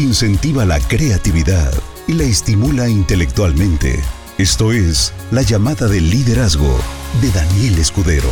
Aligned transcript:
incentiva 0.00 0.64
la 0.64 0.80
creatividad 0.80 1.72
y 2.06 2.14
la 2.14 2.24
estimula 2.24 2.88
intelectualmente. 2.88 4.00
Esto 4.38 4.72
es 4.72 5.12
La 5.30 5.42
llamada 5.42 5.86
del 5.88 6.08
liderazgo 6.10 6.78
de 7.20 7.30
Daniel 7.30 7.78
Escudero. 7.78 8.30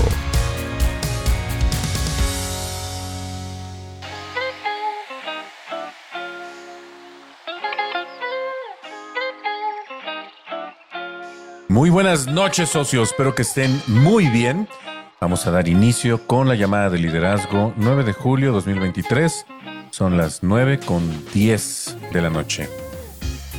Muy 11.68 11.90
buenas 11.90 12.26
noches 12.26 12.70
socios, 12.70 13.10
espero 13.10 13.34
que 13.34 13.42
estén 13.42 13.80
muy 13.86 14.28
bien. 14.28 14.66
Vamos 15.20 15.46
a 15.46 15.50
dar 15.50 15.68
inicio 15.68 16.26
con 16.26 16.48
la 16.48 16.54
llamada 16.54 16.90
de 16.90 16.98
liderazgo 16.98 17.74
9 17.76 18.04
de 18.04 18.12
julio 18.12 18.52
2023. 18.52 19.46
Son 19.98 20.16
las 20.16 20.44
9 20.44 20.78
con 20.78 21.02
10 21.34 21.96
de 22.12 22.22
la 22.22 22.30
noche. 22.30 22.68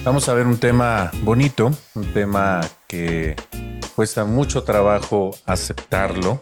Vamos 0.05 0.30
a 0.30 0.34
ver 0.34 0.48
un 0.48 0.58
tema 0.58 1.12
bonito, 1.23 1.70
un 1.96 2.13
tema 2.13 2.62
que 2.88 3.36
cuesta 3.94 4.23
mucho 4.23 4.63
trabajo 4.63 5.36
aceptarlo 5.46 6.41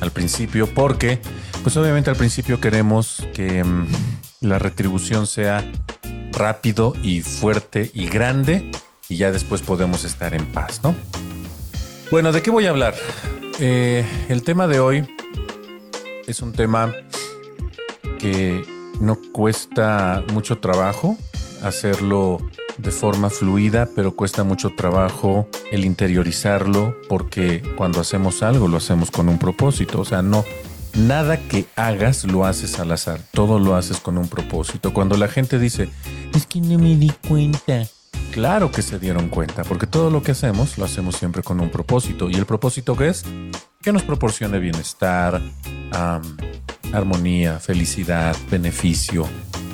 al 0.00 0.10
principio 0.10 0.66
porque, 0.74 1.20
pues 1.62 1.76
obviamente 1.76 2.10
al 2.10 2.16
principio 2.16 2.60
queremos 2.60 3.24
que 3.32 3.62
mm, 3.62 3.86
la 4.40 4.58
retribución 4.58 5.28
sea 5.28 5.64
rápido 6.32 6.94
y 7.00 7.20
fuerte 7.20 7.88
y 7.94 8.08
grande 8.08 8.72
y 9.08 9.16
ya 9.16 9.30
después 9.30 9.62
podemos 9.62 10.02
estar 10.02 10.34
en 10.34 10.44
paz, 10.46 10.80
¿no? 10.82 10.92
Bueno, 12.10 12.32
¿de 12.32 12.42
qué 12.42 12.50
voy 12.50 12.66
a 12.66 12.70
hablar? 12.70 12.96
Eh, 13.60 14.04
el 14.28 14.42
tema 14.42 14.66
de 14.66 14.80
hoy 14.80 15.08
es 16.26 16.42
un 16.42 16.52
tema 16.52 16.92
que 18.18 18.79
no 19.00 19.18
cuesta 19.32 20.22
mucho 20.32 20.58
trabajo 20.58 21.16
hacerlo 21.62 22.38
de 22.78 22.90
forma 22.90 23.28
fluida, 23.30 23.88
pero 23.94 24.14
cuesta 24.16 24.44
mucho 24.44 24.70
trabajo 24.74 25.48
el 25.70 25.84
interiorizarlo 25.84 26.96
porque 27.08 27.62
cuando 27.76 28.00
hacemos 28.00 28.42
algo 28.42 28.68
lo 28.68 28.78
hacemos 28.78 29.10
con 29.10 29.28
un 29.28 29.38
propósito, 29.38 30.00
o 30.00 30.04
sea, 30.04 30.22
no 30.22 30.44
nada 30.94 31.38
que 31.38 31.66
hagas 31.76 32.24
lo 32.24 32.44
haces 32.44 32.78
al 32.78 32.92
azar, 32.92 33.20
todo 33.32 33.58
lo 33.58 33.76
haces 33.76 33.98
con 33.98 34.18
un 34.18 34.28
propósito. 34.28 34.92
Cuando 34.92 35.16
la 35.16 35.28
gente 35.28 35.58
dice, 35.58 35.88
es 36.34 36.46
que 36.46 36.60
no 36.60 36.78
me 36.78 36.96
di 36.96 37.12
cuenta, 37.28 37.86
Claro 38.32 38.70
que 38.70 38.82
se 38.82 39.00
dieron 39.00 39.28
cuenta, 39.28 39.64
porque 39.64 39.88
todo 39.88 40.08
lo 40.08 40.22
que 40.22 40.32
hacemos 40.32 40.78
lo 40.78 40.84
hacemos 40.84 41.16
siempre 41.16 41.42
con 41.42 41.58
un 41.58 41.68
propósito. 41.68 42.30
¿Y 42.30 42.34
el 42.34 42.46
propósito 42.46 42.96
qué 42.96 43.08
es? 43.08 43.24
Que 43.82 43.92
nos 43.92 44.04
proporcione 44.04 44.60
bienestar, 44.60 45.42
armonía, 46.92 47.58
felicidad, 47.58 48.36
beneficio. 48.50 49.26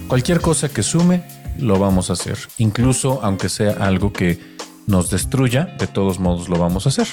Cualquier 0.09 0.41
cosa 0.41 0.69
que 0.69 0.83
sume, 0.83 1.25
lo 1.59 1.79
vamos 1.79 2.11
a 2.11 2.15
hacer. 2.15 2.39
Incluso 2.59 3.21
aunque 3.23 3.49
sea 3.49 3.73
algo 3.73 4.13
que 4.13 4.57
nos 4.87 5.11
destruya, 5.11 5.77
de 5.79 5.87
todos 5.87 6.19
modos 6.19 6.49
lo 6.49 6.59
vamos 6.59 6.87
a 6.87 6.91
hacer. 6.91 7.09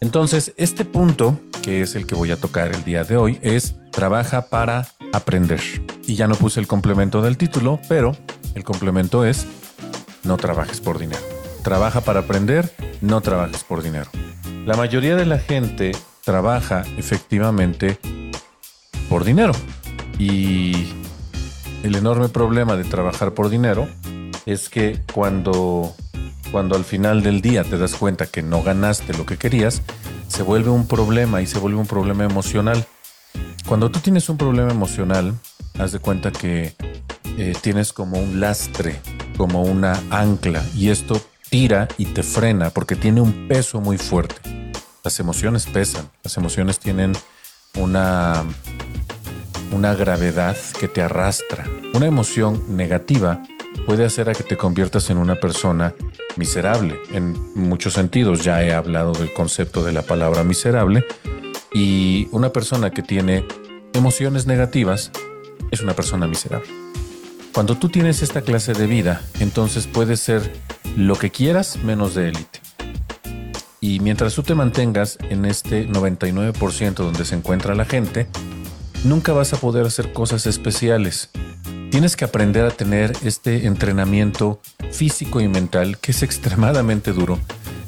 Entonces, 0.00 0.52
este 0.56 0.84
punto, 0.84 1.38
que 1.62 1.82
es 1.82 1.94
el 1.94 2.06
que 2.06 2.14
voy 2.14 2.30
a 2.30 2.36
tocar 2.36 2.74
el 2.74 2.84
día 2.84 3.04
de 3.04 3.16
hoy, 3.16 3.38
es 3.42 3.76
trabaja 3.92 4.46
para 4.46 4.88
aprender. 5.12 5.60
Y 6.06 6.14
ya 6.16 6.26
no 6.26 6.34
puse 6.34 6.60
el 6.60 6.66
complemento 6.66 7.22
del 7.22 7.36
título, 7.36 7.80
pero 7.88 8.16
el 8.54 8.64
complemento 8.64 9.24
es 9.24 9.46
no 10.24 10.36
trabajes 10.36 10.80
por 10.80 10.98
dinero. 10.98 11.22
Trabaja 11.62 12.00
para 12.00 12.20
aprender, 12.20 12.72
no 13.00 13.20
trabajes 13.20 13.64
por 13.64 13.82
dinero. 13.82 14.10
La 14.66 14.76
mayoría 14.76 15.16
de 15.16 15.26
la 15.26 15.38
gente 15.38 15.92
trabaja 16.24 16.84
efectivamente 16.96 17.98
por 19.10 19.24
dinero. 19.24 19.52
Y 20.18 20.86
el 21.82 21.96
enorme 21.96 22.30
problema 22.30 22.76
de 22.76 22.84
trabajar 22.84 23.34
por 23.34 23.50
dinero 23.50 23.88
es 24.46 24.70
que 24.70 25.00
cuando, 25.12 25.94
cuando 26.50 26.76
al 26.76 26.84
final 26.84 27.22
del 27.22 27.42
día 27.42 27.64
te 27.64 27.76
das 27.76 27.94
cuenta 27.94 28.26
que 28.26 28.42
no 28.42 28.62
ganaste 28.62 29.12
lo 29.12 29.26
que 29.26 29.36
querías, 29.36 29.82
se 30.28 30.42
vuelve 30.42 30.70
un 30.70 30.86
problema 30.86 31.42
y 31.42 31.46
se 31.46 31.58
vuelve 31.58 31.78
un 31.78 31.86
problema 31.86 32.24
emocional. 32.24 32.86
Cuando 33.66 33.90
tú 33.90 33.98
tienes 33.98 34.28
un 34.28 34.38
problema 34.38 34.70
emocional, 34.70 35.34
haz 35.78 35.92
de 35.92 35.98
cuenta 35.98 36.30
que 36.30 36.74
eh, 37.36 37.54
tienes 37.60 37.92
como 37.92 38.18
un 38.18 38.40
lastre 38.40 39.00
como 39.36 39.62
una 39.62 39.98
ancla 40.10 40.62
y 40.76 40.90
esto 40.90 41.20
tira 41.48 41.88
y 41.96 42.06
te 42.06 42.22
frena 42.22 42.70
porque 42.70 42.94
tiene 42.94 43.20
un 43.20 43.48
peso 43.48 43.80
muy 43.80 43.98
fuerte. 43.98 44.36
Las 45.02 45.18
emociones 45.18 45.66
pesan, 45.66 46.10
las 46.22 46.36
emociones 46.36 46.78
tienen 46.78 47.14
una, 47.74 48.44
una 49.72 49.94
gravedad 49.94 50.56
que 50.78 50.88
te 50.88 51.02
arrastra. 51.02 51.66
Una 51.94 52.06
emoción 52.06 52.62
negativa 52.68 53.42
puede 53.86 54.04
hacer 54.04 54.28
a 54.28 54.34
que 54.34 54.42
te 54.42 54.56
conviertas 54.56 55.10
en 55.10 55.18
una 55.18 55.36
persona 55.36 55.94
miserable. 56.36 56.98
En 57.12 57.36
muchos 57.54 57.94
sentidos 57.94 58.42
ya 58.44 58.62
he 58.62 58.72
hablado 58.72 59.12
del 59.12 59.32
concepto 59.32 59.84
de 59.84 59.92
la 59.92 60.02
palabra 60.02 60.44
miserable 60.44 61.04
y 61.72 62.28
una 62.32 62.50
persona 62.50 62.90
que 62.90 63.02
tiene 63.02 63.44
emociones 63.92 64.46
negativas 64.46 65.10
es 65.70 65.80
una 65.80 65.94
persona 65.94 66.26
miserable. 66.26 66.68
Cuando 67.52 67.76
tú 67.76 67.88
tienes 67.88 68.22
esta 68.22 68.42
clase 68.42 68.72
de 68.72 68.86
vida, 68.86 69.22
entonces 69.40 69.86
puedes 69.86 70.20
ser 70.20 70.52
lo 70.96 71.16
que 71.16 71.30
quieras 71.30 71.78
menos 71.82 72.14
de 72.14 72.28
élite. 72.28 72.60
Y 73.80 73.98
mientras 74.00 74.34
tú 74.34 74.42
te 74.42 74.54
mantengas 74.54 75.18
en 75.30 75.44
este 75.44 75.88
99% 75.88 76.94
donde 76.94 77.24
se 77.24 77.34
encuentra 77.34 77.74
la 77.74 77.86
gente, 77.86 78.28
nunca 79.04 79.32
vas 79.32 79.52
a 79.52 79.56
poder 79.56 79.86
hacer 79.86 80.12
cosas 80.12 80.46
especiales. 80.46 81.30
Tienes 81.90 82.16
que 82.16 82.24
aprender 82.24 82.64
a 82.64 82.70
tener 82.70 83.12
este 83.24 83.66
entrenamiento 83.66 84.60
físico 84.90 85.40
y 85.40 85.48
mental 85.48 85.98
que 85.98 86.12
es 86.12 86.22
extremadamente 86.22 87.12
duro, 87.12 87.38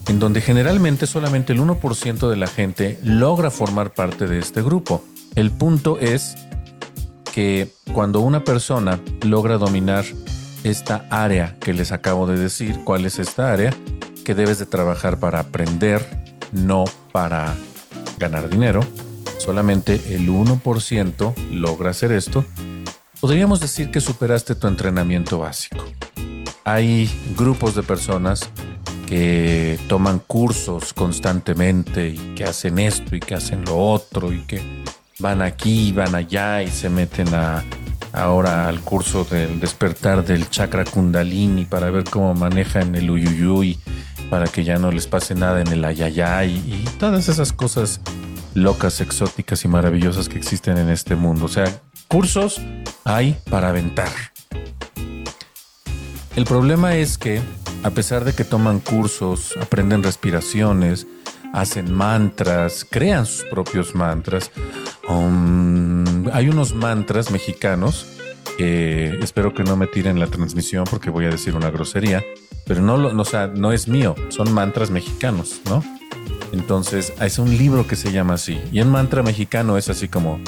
en 0.09 0.19
donde 0.19 0.41
generalmente 0.41 1.07
solamente 1.07 1.53
el 1.53 1.61
1% 1.61 2.29
de 2.29 2.37
la 2.37 2.47
gente 2.47 2.99
logra 3.03 3.51
formar 3.51 3.93
parte 3.93 4.27
de 4.27 4.39
este 4.39 4.63
grupo. 4.63 5.05
El 5.35 5.51
punto 5.51 5.99
es 5.99 6.35
que 7.33 7.73
cuando 7.95 8.21
una 8.21 8.45
persona 8.45 9.01
logra 9.23 9.57
dominar 9.57 10.05
esta 10.65 11.07
área 11.11 11.57
que 11.59 11.73
les 11.73 11.93
acabo 11.93 12.27
de 12.27 12.39
decir, 12.39 12.81
cuál 12.85 13.07
es 13.07 13.19
esta 13.19 13.53
área, 13.53 13.75
que 14.25 14.35
debes 14.35 14.59
de 14.59 14.67
trabajar 14.67 15.19
para 15.19 15.41
aprender, 15.41 16.07
no 16.53 16.85
para 17.11 17.55
ganar 18.19 18.49
dinero, 18.49 18.83
solamente 19.43 20.01
el 20.15 20.29
1% 20.29 21.35
logra 21.51 21.91
hacer 21.91 22.13
esto, 22.13 22.45
podríamos 23.21 23.61
decir 23.61 23.91
que 23.91 24.01
superaste 24.01 24.55
tu 24.55 24.69
entrenamiento 24.69 25.39
básico. 25.39 25.85
Hay 26.65 27.11
grupos 27.37 27.75
de 27.75 27.83
personas 27.83 28.49
que 29.07 29.81
toman 29.89 30.21
cursos 30.21 30.93
constantemente 30.95 32.09
y 32.09 32.35
que 32.37 32.45
hacen 32.45 32.79
esto 32.79 33.17
y 33.17 33.21
que 33.21 33.35
hacen 33.35 33.65
lo 33.65 33.77
otro 33.77 34.33
y 34.33 34.43
que 34.43 34.63
van 35.19 35.43
aquí, 35.43 35.93
van 35.93 36.15
allá 36.15 36.63
y 36.63 36.69
se 36.69 36.89
meten 36.89 37.29
ahora 38.13 38.69
al 38.69 38.81
curso 38.81 39.25
del 39.25 39.59
despertar 39.59 40.25
del 40.25 40.49
chakra 40.51 40.85
kundalini 40.85 41.65
para 41.65 41.91
ver 41.91 42.05
cómo 42.05 42.33
manejan 42.35 42.95
el 42.95 43.11
uyuyuy 43.11 43.79
para 44.31 44.47
que 44.47 44.63
ya 44.65 44.79
no 44.79 44.93
les 44.93 45.09
pase 45.09 45.35
nada 45.35 45.61
en 45.61 45.69
el 45.69 45.85
ayayay 45.85 46.53
y 46.53 46.85
todas 46.99 47.29
esas 47.29 47.53
cosas 47.53 48.01
locas, 48.55 49.01
exóticas 49.01 49.65
y 49.65 49.69
maravillosas 49.69 50.29
que 50.29 50.39
existen 50.39 50.79
en 50.79 50.89
este 50.89 51.17
mundo. 51.17 51.47
O 51.47 51.49
sea, 51.49 51.65
cursos 52.09 52.61
hay 53.05 53.37
para 53.51 53.69
aventar. 53.69 54.11
El 56.37 56.45
problema 56.45 56.97
es 56.97 57.19
que, 57.19 57.41
a 57.83 57.91
pesar 57.91 58.25
de 58.25 58.35
que 58.35 58.45
toman 58.45 58.81
cursos, 58.81 59.55
aprenden 59.61 60.03
respiraciones, 60.03 61.07
hacen 61.53 61.93
mantras, 61.93 62.87
crean 62.89 63.27
sus 63.27 63.45
propios 63.45 63.95
mantras. 63.95 64.51
Um, 65.09 66.29
hay 66.33 66.49
unos 66.49 66.75
mantras 66.75 67.31
mexicanos 67.31 68.07
espero 68.59 69.55
que 69.55 69.65
no 69.65 69.77
me 69.77 69.87
tiren 69.87 70.21
la 70.21 70.27
transmisión 70.27 70.85
porque 70.91 71.11
voy 71.11 71.27
a 71.27 71.31
decir 71.31 71.55
una 71.55 71.71
grosería, 71.71 72.23
pero 72.67 72.81
no, 72.81 72.97
no, 72.97 73.25
no 73.55 73.73
es 73.73 73.89
mío, 73.89 74.15
son 74.29 74.53
mantras 74.53 74.91
mexicanos, 74.91 75.61
¿no? 75.67 75.83
Entonces, 76.53 77.13
ah, 77.19 77.27
es 77.27 77.39
un 77.39 77.57
libro 77.57 77.87
que 77.87 77.97
se 77.97 78.13
llama 78.13 78.35
así. 78.35 78.61
Y 78.71 78.81
en 78.81 78.91
mantra 78.91 79.23
mexicano 79.23 79.77
es 79.77 79.89
así 79.89 80.09
como... 80.09 80.41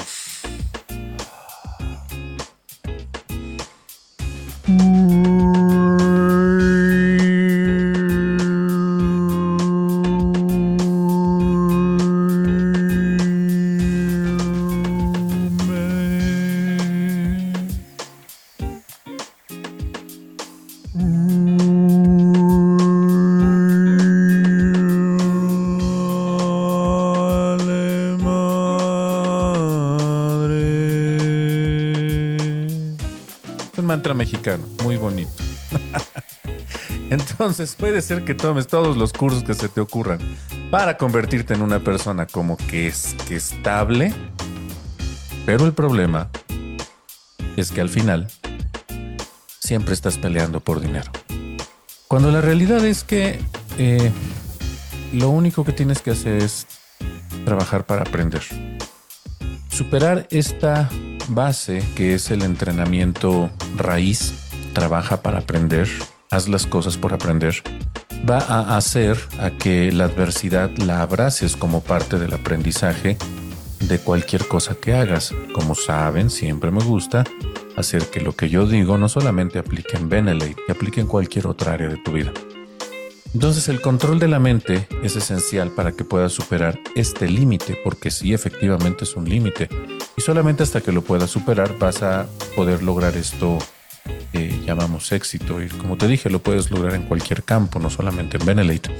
mexicano, 34.13 34.63
muy 34.83 34.97
bonito. 34.97 35.31
Entonces 37.09 37.75
puede 37.75 38.01
ser 38.01 38.25
que 38.25 38.33
tomes 38.33 38.67
todos 38.67 38.97
los 38.97 39.13
cursos 39.13 39.43
que 39.43 39.53
se 39.53 39.69
te 39.69 39.79
ocurran 39.79 40.19
para 40.71 40.97
convertirte 40.97 41.53
en 41.53 41.61
una 41.61 41.79
persona 41.79 42.25
como 42.25 42.57
que 42.57 42.87
es 42.87 43.15
que 43.27 43.35
estable. 43.35 44.13
Pero 45.45 45.65
el 45.65 45.73
problema 45.73 46.29
es 47.55 47.71
que 47.71 47.81
al 47.81 47.89
final 47.89 48.27
siempre 49.59 49.93
estás 49.93 50.17
peleando 50.17 50.59
por 50.59 50.79
dinero. 50.81 51.11
Cuando 52.07 52.31
la 52.31 52.41
realidad 52.41 52.83
es 52.85 53.03
que 53.03 53.39
eh, 53.77 54.11
lo 55.13 55.29
único 55.29 55.63
que 55.63 55.71
tienes 55.71 56.01
que 56.01 56.11
hacer 56.11 56.41
es 56.41 56.67
trabajar 57.45 57.85
para 57.85 58.01
aprender. 58.01 58.41
Superar 59.69 60.27
esta 60.31 60.89
base 61.29 61.83
que 61.95 62.13
es 62.13 62.31
el 62.31 62.41
entrenamiento 62.41 63.49
raíz, 63.77 64.33
trabaja 64.73 65.21
para 65.21 65.39
aprender, 65.39 65.87
haz 66.31 66.47
las 66.47 66.65
cosas 66.65 66.97
por 66.97 67.13
aprender, 67.13 67.55
va 68.29 68.39
a 68.39 68.77
hacer 68.77 69.17
a 69.39 69.51
que 69.51 69.91
la 69.91 70.05
adversidad 70.05 70.69
la 70.77 71.01
abraces 71.01 71.55
como 71.55 71.81
parte 71.81 72.17
del 72.17 72.33
aprendizaje 72.33 73.17
de 73.79 73.99
cualquier 73.99 74.47
cosa 74.47 74.75
que 74.75 74.93
hagas. 74.93 75.33
Como 75.53 75.75
saben, 75.75 76.29
siempre 76.29 76.71
me 76.71 76.83
gusta 76.83 77.23
hacer 77.75 78.09
que 78.09 78.21
lo 78.21 78.35
que 78.35 78.49
yo 78.49 78.65
digo 78.65 78.97
no 78.97 79.09
solamente 79.09 79.59
aplique 79.59 79.97
en 79.97 80.09
Benelete, 80.09 80.61
que 80.65 80.71
aplique 80.71 81.01
en 81.01 81.07
cualquier 81.07 81.47
otra 81.47 81.73
área 81.73 81.89
de 81.89 81.97
tu 81.97 82.11
vida. 82.11 82.31
Entonces 83.33 83.67
el 83.67 83.81
control 83.81 84.17
de 84.17 84.29
la 84.29 84.39
mente 84.39 84.87
es 85.03 85.17
esencial 85.17 85.69
para 85.71 85.91
que 85.91 86.05
puedas 86.05 86.31
superar 86.31 86.79
este 86.95 87.27
límite, 87.27 87.77
porque 87.83 88.09
sí, 88.09 88.33
efectivamente 88.33 89.03
es 89.03 89.15
un 89.17 89.27
límite. 89.27 89.67
Y 90.17 90.21
solamente 90.21 90.63
hasta 90.63 90.81
que 90.81 90.91
lo 90.91 91.01
puedas 91.01 91.29
superar 91.29 91.77
vas 91.77 92.01
a 92.01 92.27
poder 92.55 92.83
lograr 92.83 93.17
esto 93.17 93.57
que 94.31 94.61
llamamos 94.65 95.11
éxito. 95.11 95.61
Y 95.61 95.67
como 95.67 95.97
te 95.97 96.07
dije, 96.07 96.29
lo 96.29 96.39
puedes 96.39 96.71
lograr 96.71 96.95
en 96.95 97.03
cualquier 97.03 97.43
campo, 97.43 97.79
no 97.79 97.89
solamente 97.89 98.37
en 98.37 98.45
Benelete. 98.45 98.91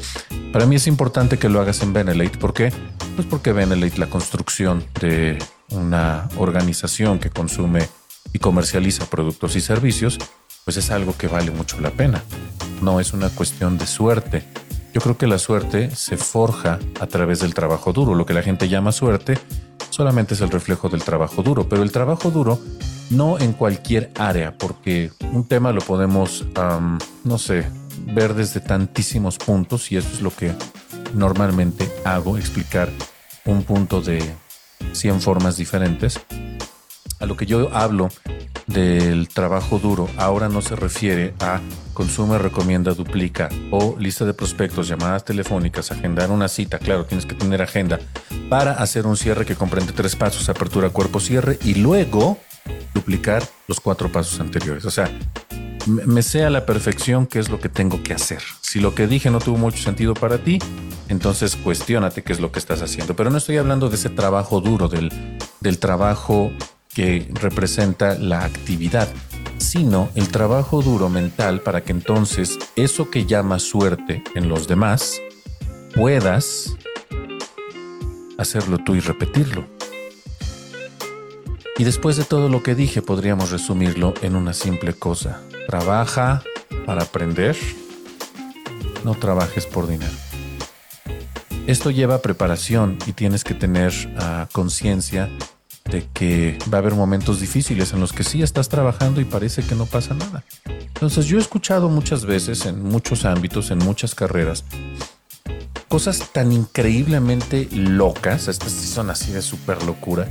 Para 0.52 0.66
mí 0.66 0.76
es 0.76 0.88
importante 0.88 1.38
que 1.38 1.50
lo 1.50 1.62
hagas 1.62 1.82
en 1.82 1.94
Benelete. 1.94 2.38
¿Por 2.38 2.54
qué? 2.54 2.72
Pues 3.16 3.28
porque 3.28 3.54
Benelete, 3.54 3.98
la 4.00 4.08
construcción 4.08 4.86
de 5.00 5.38
una 5.70 6.30
organización 6.38 7.20
que 7.20 7.30
consume 7.30 7.88
y 8.34 8.40
comercializa 8.40 9.06
productos 9.06 9.56
y 9.56 9.62
servicios, 9.62 10.18
pues 10.64 10.78
es 10.78 10.92
algo 10.92 11.16
que 11.18 11.28
vale 11.28 11.52
mucho 11.52 11.80
la 11.80 11.92
pena. 11.92 12.24
No 12.82 13.00
es 13.00 13.14
una 13.14 13.30
cuestión 13.30 13.78
de 13.78 13.88
suerte. 13.88 14.44
Yo 14.94 15.02
creo 15.02 15.18
que 15.18 15.28
la 15.28 15.40
suerte 15.40 15.94
se 15.94 16.18
forja 16.18 16.80
a 17.00 17.08
través 17.08 17.40
del 17.40 17.54
trabajo 17.54 17.92
duro. 17.92 18.16
Lo 18.16 18.26
que 18.26 18.34
la 18.34 18.42
gente 18.42 18.70
llama 18.70 18.92
suerte 18.92 19.38
solamente 19.96 20.34
es 20.34 20.42
el 20.42 20.50
reflejo 20.50 20.90
del 20.90 21.02
trabajo 21.04 21.42
duro, 21.42 21.70
pero 21.70 21.82
el 21.82 21.92
trabajo 21.94 22.30
duro 22.30 22.60
no 23.12 23.40
en 23.40 23.54
cualquier 23.54 24.12
área, 24.20 24.58
porque 24.58 25.10
un 25.32 25.48
tema 25.48 25.72
lo 25.72 25.80
podemos, 25.80 26.44
no 27.24 27.38
sé, 27.38 27.66
ver 28.14 28.34
desde 28.34 28.60
tantísimos 28.60 29.38
puntos 29.38 29.94
y 29.94 29.96
eso 29.96 30.10
es 30.12 30.22
lo 30.22 30.36
que 30.36 30.54
normalmente 31.14 31.90
hago, 32.04 32.38
explicar 32.38 32.90
un 33.46 33.64
punto 33.64 34.02
de 34.02 34.22
100 34.92 35.22
formas 35.22 35.56
diferentes. 35.56 36.20
A 37.22 37.26
lo 37.26 37.38
que 37.38 37.46
yo 37.46 37.74
hablo 37.74 38.10
del 38.68 39.30
trabajo 39.30 39.80
duro 39.80 40.10
ahora 40.18 40.50
no 40.50 40.62
se 40.62 40.76
refiere 40.76 41.34
a 41.40 41.62
consume, 41.96 42.38
recomienda, 42.38 42.94
duplica 42.94 43.50
o 43.72 43.96
lista 43.98 44.26
de 44.26 44.36
prospectos, 44.36 44.88
llamadas 44.88 45.26
telefónicas, 45.26 45.92
agendar 45.92 46.30
una 46.30 46.48
cita, 46.48 46.78
claro, 46.78 47.06
tienes 47.06 47.26
que 47.26 47.34
tener 47.34 47.64
agenda 47.64 48.00
para 48.50 48.74
hacer 48.74 49.08
un 49.08 49.18
cierre 49.18 49.46
que 49.46 49.56
comprende 49.56 49.94
tres 49.94 50.16
pasos, 50.16 50.48
apertura, 50.50 50.90
cuerpo, 50.90 51.20
cierre 51.20 51.58
y 51.64 51.76
luego 51.76 52.38
duplicar 52.94 53.44
los 53.68 53.80
cuatro 53.80 54.12
pasos 54.12 54.40
anteriores. 54.40 54.86
O 54.86 54.92
sea, 54.92 55.10
me 55.88 56.22
sé 56.22 56.44
a 56.44 56.50
la 56.50 56.66
perfección 56.66 57.28
qué 57.28 57.40
es 57.40 57.50
lo 57.50 57.60
que 57.60 57.70
tengo 57.70 58.04
que 58.04 58.14
hacer. 58.14 58.42
Si 58.62 58.80
lo 58.80 58.94
que 58.94 59.08
dije 59.08 59.30
no 59.30 59.40
tuvo 59.40 59.58
mucho 59.58 59.78
sentido 59.78 60.14
para 60.14 60.40
ti, 60.40 60.60
entonces 61.10 61.56
cuestiónate 61.56 62.24
qué 62.24 62.34
es 62.34 62.40
lo 62.40 62.52
que 62.52 62.60
estás 62.60 62.82
haciendo. 62.82 63.16
Pero 63.16 63.30
no 63.30 63.38
estoy 63.38 63.58
hablando 63.58 63.90
de 63.90 63.96
ese 63.96 64.10
trabajo 64.10 64.62
duro, 64.62 64.88
del, 64.88 65.12
del 65.62 65.80
trabajo 65.80 66.52
que 66.94 67.28
representa 67.34 68.18
la 68.18 68.46
actividad, 68.46 69.08
sino 69.58 70.10
el 70.16 70.30
trabajo 70.30 70.82
duro 70.82 71.10
mental 71.10 71.62
para 71.62 71.82
que 71.82 71.92
entonces 71.92 72.58
eso 72.76 73.10
que 73.10 73.26
llama 73.26 73.60
suerte 73.60 74.24
en 74.36 74.50
los 74.50 74.68
demás 74.68 75.22
puedas 75.94 76.76
hacerlo 78.38 78.78
tú 78.80 78.96
y 78.96 79.00
repetirlo. 79.00 79.66
Y 81.78 81.84
después 81.84 82.16
de 82.16 82.24
todo 82.24 82.48
lo 82.48 82.64
que 82.64 82.76
dije 82.76 83.02
podríamos 83.02 83.52
resumirlo 83.52 84.14
en 84.22 84.36
una 84.36 84.54
simple 84.54 84.94
cosa. 84.94 85.42
Trabaja 85.68 86.42
para 86.86 87.04
aprender, 87.04 87.58
no 89.04 89.16
trabajes 89.16 89.66
por 89.66 89.88
dinero. 89.88 90.14
Esto 91.68 91.90
lleva 91.90 92.22
preparación 92.22 92.98
y 93.08 93.14
tienes 93.14 93.44
que 93.44 93.56
tener 93.56 93.92
ah, 94.20 94.48
conciencia 94.52 95.30
de 95.90 96.08
que 96.14 96.58
va 96.74 96.80
a 96.80 96.82
haber 96.82 96.96
momentos 96.96 97.40
difíciles 97.40 97.94
en 97.94 98.00
los 98.00 98.12
que 98.12 98.24
sí 98.24 98.42
estás 98.42 98.70
trabajando 98.70 99.22
y 99.22 99.26
parece 99.26 99.64
que 99.64 99.76
no 99.76 99.86
pasa 99.86 100.14
nada. 100.14 100.44
Entonces 100.66 101.26
yo 101.26 101.38
he 101.38 101.42
escuchado 101.42 101.90
muchas 101.90 102.26
veces 102.26 102.66
en 102.66 102.82
muchos 102.82 103.26
ámbitos, 103.26 103.70
en 103.72 103.80
muchas 103.80 104.16
carreras, 104.16 104.64
cosas 105.88 106.32
tan 106.32 106.52
increíblemente 106.52 107.68
locas, 107.72 108.48
estas 108.48 108.72
sí 108.72 108.88
son 108.88 109.10
así 109.10 109.32
de 109.32 109.42
súper 109.42 109.84
locura, 109.84 110.28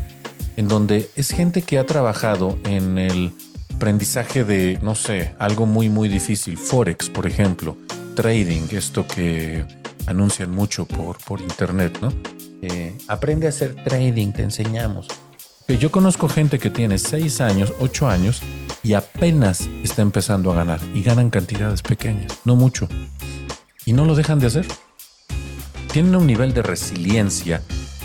en 0.56 0.68
donde 0.68 1.10
es 1.16 1.30
gente 1.30 1.62
que 1.62 1.78
ha 1.78 1.86
trabajado 1.86 2.58
en 2.64 2.98
el 2.98 3.32
aprendizaje 3.74 4.44
de, 4.44 4.78
no 4.82 4.94
sé, 4.94 5.34
algo 5.38 5.66
muy, 5.66 5.88
muy 5.88 6.08
difícil, 6.08 6.56
Forex, 6.58 7.10
por 7.10 7.26
ejemplo, 7.26 7.76
trading, 8.14 8.62
esto 8.72 9.06
que 9.06 9.64
anuncian 10.06 10.50
mucho 10.50 10.86
por, 10.86 11.18
por 11.18 11.40
internet, 11.40 11.98
¿no? 12.00 12.12
Eh, 12.62 12.96
aprende 13.08 13.46
a 13.46 13.50
hacer 13.50 13.74
trading, 13.84 14.32
te 14.32 14.42
enseñamos. 14.42 15.08
Yo 15.66 15.90
conozco 15.90 16.28
gente 16.28 16.58
que 16.58 16.68
tiene 16.68 16.98
6 16.98 17.40
años, 17.40 17.72
8 17.80 18.06
años 18.06 18.42
y 18.82 18.92
apenas 18.92 19.68
está 19.82 20.02
empezando 20.02 20.52
a 20.52 20.56
ganar 20.56 20.78
y 20.92 21.02
ganan 21.02 21.30
cantidades 21.30 21.80
pequeñas, 21.80 22.38
no 22.44 22.54
mucho. 22.54 22.86
Y 23.86 23.94
no 23.94 24.04
lo 24.04 24.14
dejan 24.14 24.38
de 24.38 24.48
hacer. 24.48 24.66
Tienen 25.90 26.14
un 26.16 26.26
nivel 26.26 26.52
de 26.52 26.62
resiliencia 26.62 27.62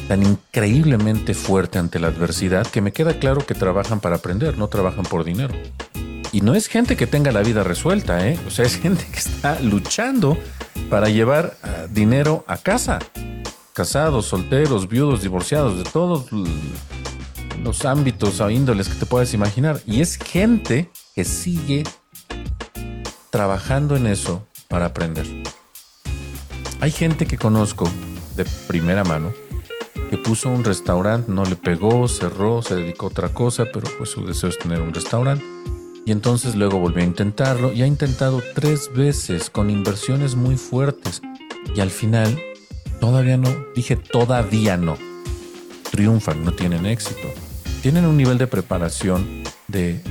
tan 0.07 0.23
increíblemente 0.23 1.33
fuerte 1.33 1.79
ante 1.79 1.99
la 1.99 2.07
adversidad 2.07 2.65
que 2.65 2.81
me 2.81 2.93
queda 2.93 3.19
claro 3.19 3.45
que 3.45 3.55
trabajan 3.55 3.99
para 3.99 4.15
aprender, 4.15 4.57
no 4.57 4.69
trabajan 4.69 5.03
por 5.03 5.25
dinero. 5.25 5.53
Y 6.31 6.41
no 6.41 6.55
es 6.55 6.67
gente 6.67 6.95
que 6.95 7.07
tenga 7.07 7.33
la 7.33 7.41
vida 7.41 7.63
resuelta, 7.63 8.25
¿eh? 8.25 8.39
O 8.47 8.51
sea, 8.51 8.65
es 8.65 8.77
gente 8.77 9.05
que 9.11 9.19
está 9.19 9.59
luchando 9.59 10.37
para 10.89 11.09
llevar 11.09 11.57
ah, 11.63 11.87
dinero 11.89 12.45
a 12.47 12.57
casa. 12.57 12.99
Casados, 13.73 14.27
solteros, 14.27 14.87
viudos, 14.87 15.21
divorciados, 15.21 15.77
de 15.77 15.83
todos 15.83 16.27
los 17.63 17.85
ámbitos 17.85 18.39
o 18.41 18.49
índoles 18.49 18.89
que 18.89 18.95
te 18.95 19.05
puedas 19.05 19.33
imaginar. 19.33 19.81
Y 19.85 20.01
es 20.01 20.17
gente 20.17 20.89
que 21.15 21.23
sigue 21.23 21.83
trabajando 23.29 23.95
en 23.95 24.07
eso 24.07 24.45
para 24.67 24.85
aprender. 24.85 25.25
Hay 26.81 26.91
gente 26.91 27.25
que 27.25 27.37
conozco 27.37 27.89
de 28.35 28.45
primera 28.67 29.03
mano 29.03 29.33
que 30.09 30.17
puso 30.17 30.49
un 30.49 30.63
restaurante, 30.63 31.31
no 31.31 31.45
le 31.45 31.55
pegó, 31.55 32.07
cerró, 32.07 32.61
se 32.63 32.75
dedicó 32.75 33.05
a 33.05 33.09
otra 33.09 33.29
cosa, 33.29 33.65
pero 33.71 33.87
pues 33.97 34.09
su 34.09 34.25
deseo 34.25 34.49
es 34.49 34.57
tener 34.57 34.81
un 34.81 34.93
restaurante. 34.93 35.45
Y 36.05 36.11
entonces 36.11 36.55
luego 36.55 36.79
volvió 36.79 37.03
a 37.03 37.05
intentarlo 37.05 37.71
y 37.71 37.83
ha 37.83 37.87
intentado 37.87 38.41
tres 38.55 38.91
veces 38.95 39.51
con 39.51 39.69
inversiones 39.69 40.35
muy 40.35 40.57
fuertes. 40.57 41.21
Y 41.75 41.81
al 41.81 41.91
final, 41.91 42.41
todavía 42.99 43.37
no, 43.37 43.55
dije 43.75 43.95
todavía 43.95 44.77
no. 44.77 44.97
Triunfan, 45.91 46.43
no 46.43 46.53
tienen 46.53 46.87
éxito 46.87 47.27
tienen 47.81 48.05
un 48.05 48.17
nivel 48.17 48.37
de 48.37 48.47
preparación 48.47 49.43
de, 49.67 50.01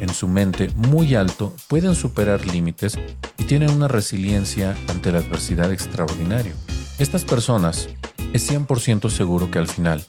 en 0.00 0.08
su 0.12 0.26
mente 0.26 0.70
muy 0.74 1.14
alto, 1.14 1.54
pueden 1.68 1.94
superar 1.94 2.46
límites 2.46 2.98
y 3.38 3.44
tienen 3.44 3.70
una 3.70 3.88
resiliencia 3.88 4.76
ante 4.88 5.12
la 5.12 5.18
adversidad 5.18 5.72
extraordinario. 5.72 6.54
Estas 6.98 7.24
personas 7.24 7.88
es 8.32 8.50
100% 8.50 9.10
seguro 9.10 9.50
que 9.50 9.58
al 9.58 9.68
final 9.68 10.04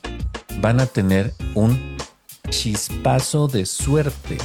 van 0.62 0.80
a 0.80 0.86
tener 0.86 1.34
un 1.54 1.98
chispazo 2.50 3.48
de 3.48 3.66
suerte. 3.66 4.38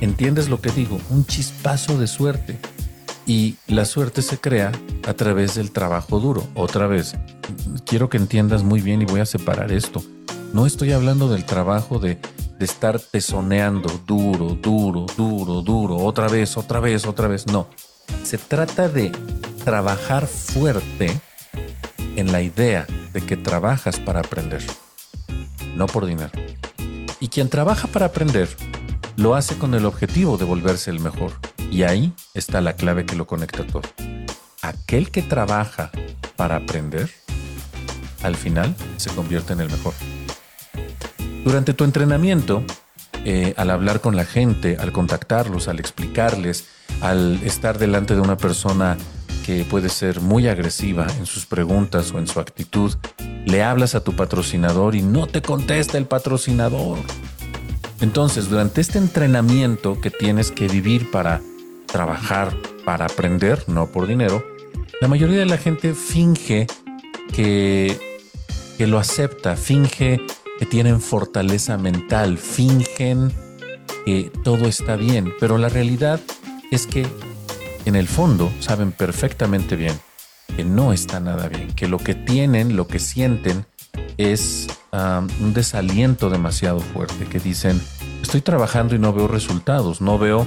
¿Entiendes 0.00 0.48
lo 0.48 0.60
que 0.60 0.70
digo? 0.70 1.00
Un 1.10 1.26
chispazo 1.26 1.98
de 1.98 2.06
suerte. 2.06 2.58
Y 3.24 3.56
la 3.68 3.84
suerte 3.84 4.20
se 4.20 4.38
crea 4.38 4.72
a 5.06 5.14
través 5.14 5.54
del 5.54 5.70
trabajo 5.70 6.18
duro. 6.18 6.46
Otra 6.54 6.88
vez, 6.88 7.14
quiero 7.86 8.08
que 8.08 8.16
entiendas 8.16 8.64
muy 8.64 8.80
bien 8.80 9.00
y 9.00 9.04
voy 9.04 9.20
a 9.20 9.26
separar 9.26 9.70
esto. 9.70 10.02
No 10.52 10.66
estoy 10.66 10.92
hablando 10.92 11.28
del 11.28 11.46
trabajo 11.46 11.98
de, 11.98 12.18
estar 12.60 13.00
pezoneando 13.00 13.88
duro, 14.06 14.54
duro, 14.54 15.06
duro, 15.16 15.62
duro, 15.62 15.96
otra 15.96 16.28
vez, 16.28 16.56
otra 16.56 16.78
vez, 16.78 17.06
otra 17.06 17.26
vez. 17.26 17.46
No. 17.46 17.66
Se 18.22 18.36
trata 18.36 18.88
de 18.88 19.10
trabajar 19.64 20.26
fuerte 20.26 21.18
en 22.16 22.30
la 22.30 22.42
idea 22.42 22.86
de 23.14 23.22
que 23.22 23.36
trabajas 23.38 23.98
para 23.98 24.20
aprender, 24.20 24.62
no 25.74 25.86
por 25.86 26.04
dinero. 26.04 26.30
Y 27.18 27.28
quien 27.28 27.48
trabaja 27.48 27.88
para 27.88 28.06
aprender 28.06 28.48
lo 29.16 29.34
hace 29.34 29.56
con 29.56 29.74
el 29.74 29.86
objetivo 29.86 30.36
de 30.36 30.44
volverse 30.44 30.90
el 30.90 31.00
mejor. 31.00 31.32
Y 31.70 31.84
ahí 31.84 32.12
está 32.34 32.60
la 32.60 32.74
clave 32.74 33.06
que 33.06 33.16
lo 33.16 33.26
conecta 33.26 33.66
todo. 33.66 33.82
Aquel 34.60 35.10
que 35.10 35.22
trabaja 35.22 35.90
para 36.36 36.56
aprender, 36.56 37.10
al 38.22 38.36
final 38.36 38.76
se 38.98 39.10
convierte 39.10 39.54
en 39.54 39.62
el 39.62 39.70
mejor. 39.70 39.94
Durante 41.44 41.74
tu 41.74 41.84
entrenamiento, 41.84 42.62
eh, 43.24 43.54
al 43.56 43.70
hablar 43.70 44.00
con 44.00 44.16
la 44.16 44.24
gente, 44.24 44.76
al 44.78 44.92
contactarlos, 44.92 45.68
al 45.68 45.80
explicarles, 45.80 46.66
al 47.00 47.40
estar 47.42 47.78
delante 47.78 48.14
de 48.14 48.20
una 48.20 48.36
persona 48.36 48.96
que 49.44 49.64
puede 49.64 49.88
ser 49.88 50.20
muy 50.20 50.46
agresiva 50.46 51.06
en 51.18 51.26
sus 51.26 51.46
preguntas 51.46 52.12
o 52.12 52.18
en 52.18 52.28
su 52.28 52.38
actitud, 52.38 52.94
le 53.44 53.62
hablas 53.62 53.96
a 53.96 54.04
tu 54.04 54.14
patrocinador 54.14 54.94
y 54.94 55.02
no 55.02 55.26
te 55.26 55.42
contesta 55.42 55.98
el 55.98 56.06
patrocinador. 56.06 56.98
Entonces, 58.00 58.48
durante 58.48 58.80
este 58.80 58.98
entrenamiento 58.98 60.00
que 60.00 60.10
tienes 60.10 60.52
que 60.52 60.68
vivir 60.68 61.10
para 61.10 61.40
trabajar, 61.86 62.56
para 62.84 63.06
aprender, 63.06 63.64
no 63.68 63.86
por 63.86 64.06
dinero, 64.06 64.44
la 65.00 65.08
mayoría 65.08 65.38
de 65.38 65.46
la 65.46 65.58
gente 65.58 65.94
finge 65.94 66.66
que, 67.32 67.98
que 68.78 68.86
lo 68.86 68.98
acepta, 68.98 69.56
finge 69.56 70.20
que 70.62 70.66
tienen 70.66 71.00
fortaleza 71.00 71.76
mental, 71.76 72.38
fingen 72.38 73.32
que 74.06 74.30
todo 74.44 74.68
está 74.68 74.94
bien, 74.94 75.32
pero 75.40 75.58
la 75.58 75.68
realidad 75.68 76.20
es 76.70 76.86
que 76.86 77.04
en 77.84 77.96
el 77.96 78.06
fondo 78.06 78.48
saben 78.60 78.92
perfectamente 78.92 79.74
bien 79.74 79.98
que 80.56 80.62
no 80.62 80.92
está 80.92 81.18
nada 81.18 81.48
bien, 81.48 81.72
que 81.72 81.88
lo 81.88 81.98
que 81.98 82.14
tienen, 82.14 82.76
lo 82.76 82.86
que 82.86 83.00
sienten 83.00 83.66
es 84.18 84.68
un 84.92 85.52
desaliento 85.52 86.30
demasiado 86.30 86.78
fuerte, 86.78 87.24
que 87.24 87.40
dicen, 87.40 87.82
estoy 88.22 88.40
trabajando 88.40 88.94
y 88.94 89.00
no 89.00 89.12
veo 89.12 89.26
resultados, 89.26 90.00
no 90.00 90.16
veo 90.16 90.46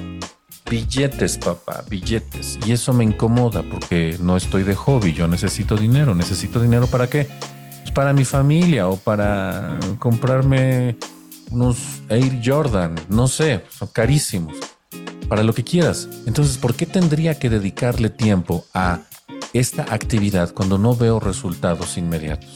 billetes, 0.70 1.38
papá, 1.40 1.84
billetes. 1.90 2.58
Y 2.66 2.72
eso 2.72 2.94
me 2.94 3.04
incomoda 3.04 3.64
porque 3.64 4.16
no 4.22 4.38
estoy 4.38 4.64
de 4.64 4.76
hobby, 4.76 5.12
yo 5.12 5.28
necesito 5.28 5.76
dinero, 5.76 6.16
necesito 6.16 6.62
dinero 6.62 6.88
para 6.88 7.10
qué? 7.10 7.28
Para 7.94 8.12
mi 8.14 8.26
familia 8.26 8.88
o 8.90 8.98
para 8.98 9.78
comprarme 10.00 10.98
unos 11.52 11.78
Air 12.10 12.42
Jordan, 12.44 12.96
no 13.10 13.28
sé, 13.28 13.64
son 13.70 13.88
carísimos 13.90 14.56
para 15.28 15.44
lo 15.44 15.54
que 15.54 15.64
quieras. 15.64 16.08
Entonces, 16.26 16.58
¿por 16.58 16.76
qué 16.76 16.86
tendría 16.86 17.38
que 17.40 17.50
dedicarle 17.50 18.10
tiempo 18.10 18.66
a 18.74 19.00
esta 19.54 19.84
actividad 19.94 20.54
cuando 20.54 20.78
no 20.78 20.96
veo 20.96 21.20
resultados 21.20 21.98
inmediatos? 21.98 22.54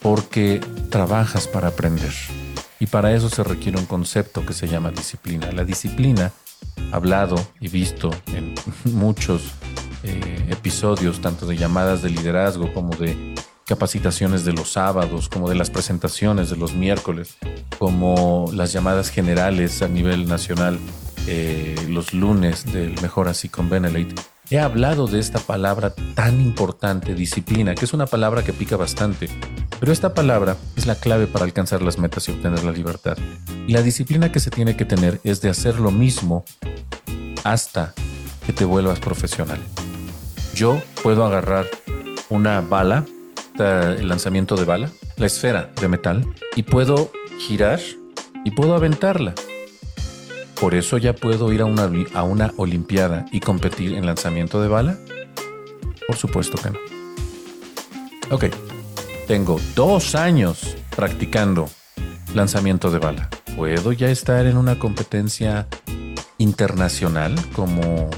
Porque 0.00 0.60
trabajas 0.90 1.46
para 1.46 1.68
aprender. 1.68 2.12
Y 2.78 2.86
para 2.86 3.12
eso 3.12 3.28
se 3.28 3.44
requiere 3.44 3.78
un 3.78 3.86
concepto 3.86 4.46
que 4.46 4.54
se 4.54 4.66
llama 4.66 4.90
disciplina. 4.90 5.52
La 5.52 5.64
disciplina, 5.64 6.32
hablado 6.92 7.36
y 7.60 7.68
visto 7.68 8.10
en 8.28 8.54
muchos 8.84 9.42
eh, 10.02 10.46
episodios, 10.48 11.20
tanto 11.20 11.46
de 11.46 11.56
llamadas 11.56 12.00
de 12.02 12.08
liderazgo 12.08 12.72
como 12.72 12.96
de 12.96 13.29
capacitaciones 13.70 14.44
de 14.44 14.52
los 14.52 14.72
sábados, 14.72 15.28
como 15.28 15.48
de 15.48 15.54
las 15.54 15.70
presentaciones 15.70 16.50
de 16.50 16.56
los 16.56 16.74
miércoles, 16.74 17.36
como 17.78 18.50
las 18.52 18.72
llamadas 18.72 19.10
generales 19.10 19.80
a 19.80 19.86
nivel 19.86 20.26
nacional 20.26 20.76
eh, 21.28 21.76
los 21.88 22.12
lunes 22.12 22.72
del 22.72 23.00
Mejor 23.00 23.28
Así 23.28 23.48
con 23.48 23.70
Benelete, 23.70 24.16
he 24.50 24.58
hablado 24.58 25.06
de 25.06 25.20
esta 25.20 25.38
palabra 25.38 25.94
tan 26.16 26.40
importante, 26.40 27.14
disciplina, 27.14 27.76
que 27.76 27.84
es 27.84 27.92
una 27.92 28.06
palabra 28.06 28.42
que 28.42 28.52
pica 28.52 28.76
bastante. 28.76 29.28
Pero 29.78 29.92
esta 29.92 30.14
palabra 30.14 30.56
es 30.74 30.86
la 30.86 30.96
clave 30.96 31.28
para 31.28 31.44
alcanzar 31.44 31.80
las 31.80 31.96
metas 31.96 32.28
y 32.28 32.32
obtener 32.32 32.64
la 32.64 32.72
libertad. 32.72 33.16
Y 33.68 33.72
la 33.72 33.82
disciplina 33.82 34.32
que 34.32 34.40
se 34.40 34.50
tiene 34.50 34.76
que 34.76 34.84
tener 34.84 35.20
es 35.22 35.40
de 35.42 35.48
hacer 35.48 35.78
lo 35.78 35.92
mismo 35.92 36.44
hasta 37.44 37.94
que 38.44 38.52
te 38.52 38.64
vuelvas 38.64 38.98
profesional. 38.98 39.60
Yo 40.56 40.82
puedo 41.04 41.24
agarrar 41.24 41.68
una 42.30 42.62
bala, 42.62 43.04
el 43.60 44.08
lanzamiento 44.08 44.56
de 44.56 44.64
bala, 44.64 44.90
la 45.16 45.26
esfera 45.26 45.70
de 45.80 45.88
metal, 45.88 46.26
y 46.56 46.62
puedo 46.62 47.10
girar 47.38 47.80
y 48.44 48.50
puedo 48.52 48.74
aventarla. 48.74 49.34
¿Por 50.60 50.74
eso 50.74 50.98
ya 50.98 51.14
puedo 51.14 51.52
ir 51.52 51.62
a 51.62 51.64
una, 51.64 51.90
a 52.14 52.22
una 52.22 52.52
Olimpiada 52.56 53.26
y 53.32 53.40
competir 53.40 53.94
en 53.94 54.06
lanzamiento 54.06 54.60
de 54.60 54.68
bala? 54.68 54.98
Por 56.06 56.16
supuesto 56.16 56.58
que 56.58 56.70
no. 56.70 56.78
Ok, 58.30 58.44
tengo 59.26 59.60
dos 59.74 60.14
años 60.14 60.76
practicando 60.94 61.68
lanzamiento 62.34 62.90
de 62.90 62.98
bala. 62.98 63.28
¿Puedo 63.56 63.92
ya 63.92 64.10
estar 64.10 64.46
en 64.46 64.56
una 64.56 64.78
competencia 64.78 65.66
internacional 66.38 67.34
como... 67.54 68.10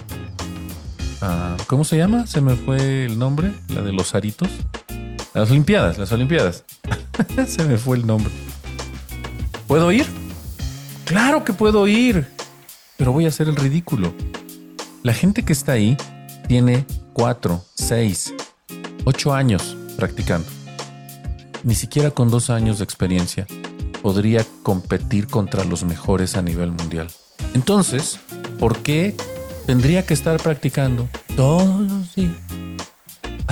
Ah, 1.20 1.56
¿Cómo 1.66 1.84
se 1.84 1.96
llama? 1.96 2.26
Se 2.26 2.40
me 2.40 2.56
fue 2.56 3.04
el 3.04 3.18
nombre, 3.18 3.52
la 3.68 3.82
de 3.82 3.92
los 3.92 4.14
aritos. 4.14 4.50
Las 5.34 5.50
Olimpiadas, 5.50 5.96
las 5.96 6.12
Olimpiadas. 6.12 6.64
se 7.46 7.64
me 7.64 7.78
fue 7.78 7.96
el 7.96 8.06
nombre. 8.06 8.32
¿Puedo 9.66 9.90
ir? 9.90 10.06
Claro 11.06 11.44
que 11.44 11.52
puedo 11.52 11.88
ir, 11.88 12.28
pero 12.98 13.12
voy 13.12 13.24
a 13.24 13.28
hacer 13.28 13.48
el 13.48 13.56
ridículo. 13.56 14.12
La 15.02 15.14
gente 15.14 15.42
que 15.42 15.52
está 15.52 15.72
ahí 15.72 15.96
tiene 16.48 16.84
cuatro, 17.14 17.64
seis, 17.74 18.34
ocho 19.04 19.32
años 19.32 19.76
practicando. 19.96 20.48
Ni 21.64 21.74
siquiera 21.74 22.10
con 22.10 22.28
dos 22.28 22.50
años 22.50 22.78
de 22.78 22.84
experiencia 22.84 23.46
podría 24.02 24.44
competir 24.62 25.28
contra 25.28 25.64
los 25.64 25.84
mejores 25.84 26.36
a 26.36 26.42
nivel 26.42 26.72
mundial. 26.72 27.08
Entonces, 27.54 28.18
¿por 28.58 28.78
qué 28.78 29.16
tendría 29.66 30.04
que 30.04 30.12
estar 30.12 30.40
practicando 30.42 31.08
todos 31.36 31.90
los 31.90 32.14
días? 32.14 32.51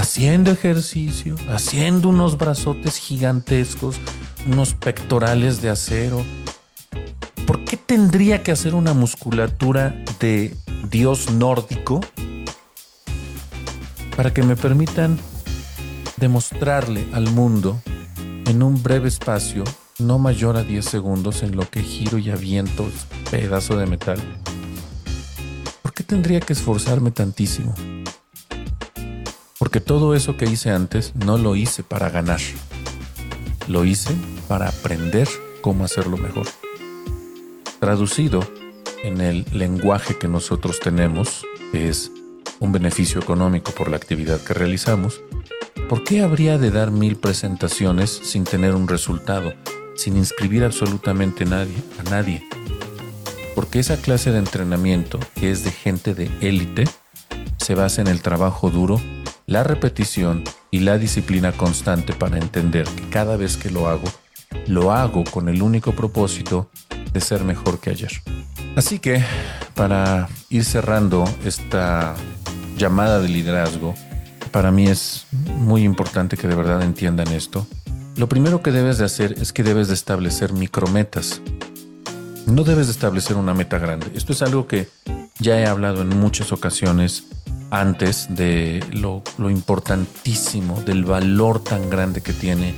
Haciendo 0.01 0.51
ejercicio, 0.51 1.37
haciendo 1.51 2.09
unos 2.09 2.39
brazotes 2.39 2.97
gigantescos, 2.97 3.97
unos 4.51 4.73
pectorales 4.73 5.61
de 5.61 5.69
acero, 5.69 6.25
¿por 7.47 7.67
qué 7.67 7.77
tendría 7.77 8.43
que 8.43 8.51
hacer 8.51 8.75
una 8.75 8.95
musculatura 8.95 10.03
de 10.19 10.57
dios 10.89 11.31
nórdico 11.31 12.01
para 14.17 14.33
que 14.33 14.43
me 14.43 14.57
permitan 14.57 15.19
demostrarle 16.17 17.07
al 17.13 17.31
mundo 17.33 17.79
en 18.47 18.63
un 18.63 18.83
breve 18.83 19.09
espacio, 19.09 19.65
no 19.99 20.19
mayor 20.19 20.57
a 20.57 20.65
10 20.65 20.83
segundos, 20.83 21.43
en 21.43 21.55
lo 21.55 21.69
que 21.69 21.83
giro 21.83 22.17
y 22.17 22.31
aviento 22.31 22.89
pedazo 23.31 23.77
de 23.77 23.85
metal? 23.85 24.19
¿Por 25.83 25.93
qué 25.93 26.05
tendría 26.05 26.41
que 26.41 26.55
esforzarme 26.55 27.11
tantísimo? 27.11 27.75
Porque 29.61 29.81
todo 29.83 30.15
eso 30.15 30.39
que 30.39 30.47
hice 30.47 30.71
antes 30.71 31.15
no 31.15 31.37
lo 31.37 31.55
hice 31.55 31.83
para 31.83 32.09
ganar. 32.09 32.41
Lo 33.69 33.85
hice 33.85 34.17
para 34.49 34.71
aprender 34.71 35.29
cómo 35.61 35.85
hacerlo 35.85 36.17
mejor. 36.17 36.47
Traducido 37.79 38.41
en 39.05 39.21
el 39.21 39.45
lenguaje 39.53 40.17
que 40.17 40.29
nosotros 40.29 40.81
tenemos, 40.81 41.45
que 41.73 41.91
es 41.91 42.11
un 42.59 42.73
beneficio 42.73 43.21
económico 43.21 43.73
por 43.73 43.91
la 43.91 43.99
actividad 43.99 44.41
que 44.41 44.55
realizamos, 44.55 45.21
¿por 45.91 46.05
qué 46.05 46.23
habría 46.23 46.57
de 46.57 46.71
dar 46.71 46.91
mil 46.91 47.17
presentaciones 47.17 48.11
sin 48.11 48.45
tener 48.45 48.75
un 48.75 48.89
resultado, 48.89 49.53
sin 49.95 50.17
inscribir 50.17 50.65
absolutamente 50.65 51.45
a 51.45 52.03
nadie? 52.09 52.49
Porque 53.55 53.81
esa 53.81 53.99
clase 53.99 54.33
de 54.33 54.39
entrenamiento, 54.39 55.21
que 55.35 55.51
es 55.51 55.65
de 55.65 55.71
gente 55.71 56.15
de 56.15 56.31
élite, 56.41 56.85
se 57.59 57.75
basa 57.75 58.01
en 58.01 58.07
el 58.07 58.23
trabajo 58.23 58.71
duro, 58.71 58.99
la 59.51 59.65
repetición 59.65 60.45
y 60.71 60.79
la 60.79 60.97
disciplina 60.97 61.51
constante 61.51 62.13
para 62.13 62.39
entender 62.39 62.87
que 62.87 63.09
cada 63.11 63.37
vez 63.37 63.57
que 63.57 63.69
lo 63.69 63.89
hago, 63.89 64.05
lo 64.69 64.93
hago 64.93 65.25
con 65.25 65.49
el 65.49 65.61
único 65.61 65.91
propósito 65.93 66.71
de 67.13 67.21
ser 67.21 67.43
mejor 67.43 67.81
que 67.81 67.91
ayer. 67.91 68.13
Así 68.77 69.01
que, 69.01 69.25
para 69.75 70.29
ir 70.51 70.65
cerrando 70.65 71.25
esta 71.45 72.15
llamada 72.77 73.21
de 73.21 73.29
liderazgo, 73.29 73.97
para 74.53 74.71
mí 74.71 74.87
es 74.87 75.27
muy 75.33 75.83
importante 75.83 76.37
que 76.37 76.47
de 76.47 76.55
verdad 76.55 76.83
entiendan 76.83 77.27
esto. 77.33 77.67
Lo 78.15 78.29
primero 78.29 78.63
que 78.63 78.71
debes 78.71 78.99
de 78.99 79.05
hacer 79.05 79.35
es 79.41 79.53
que 79.53 79.65
debes 79.65 79.89
de 79.89 79.95
establecer 79.95 80.53
micrometas. 80.53 81.43
No 82.47 82.63
debes 82.63 82.87
de 82.87 82.93
establecer 82.93 83.37
una 83.37 83.53
meta 83.53 83.79
grande. 83.81 84.13
Esto 84.15 84.33
es 84.33 84.43
algo 84.43 84.69
que 84.69 84.89
ya 85.41 85.59
he 85.59 85.67
hablado 85.67 86.03
en 86.03 86.09
muchas 86.21 86.53
ocasiones 86.53 87.25
antes 87.71 88.27
de 88.35 88.85
lo, 88.93 89.23
lo 89.39 89.51
importantísimo, 89.51 90.81
del 90.83 91.05
valor 91.05 91.63
tan 91.63 91.89
grande 91.91 92.21
que 92.21 92.33
tiene 92.33 92.75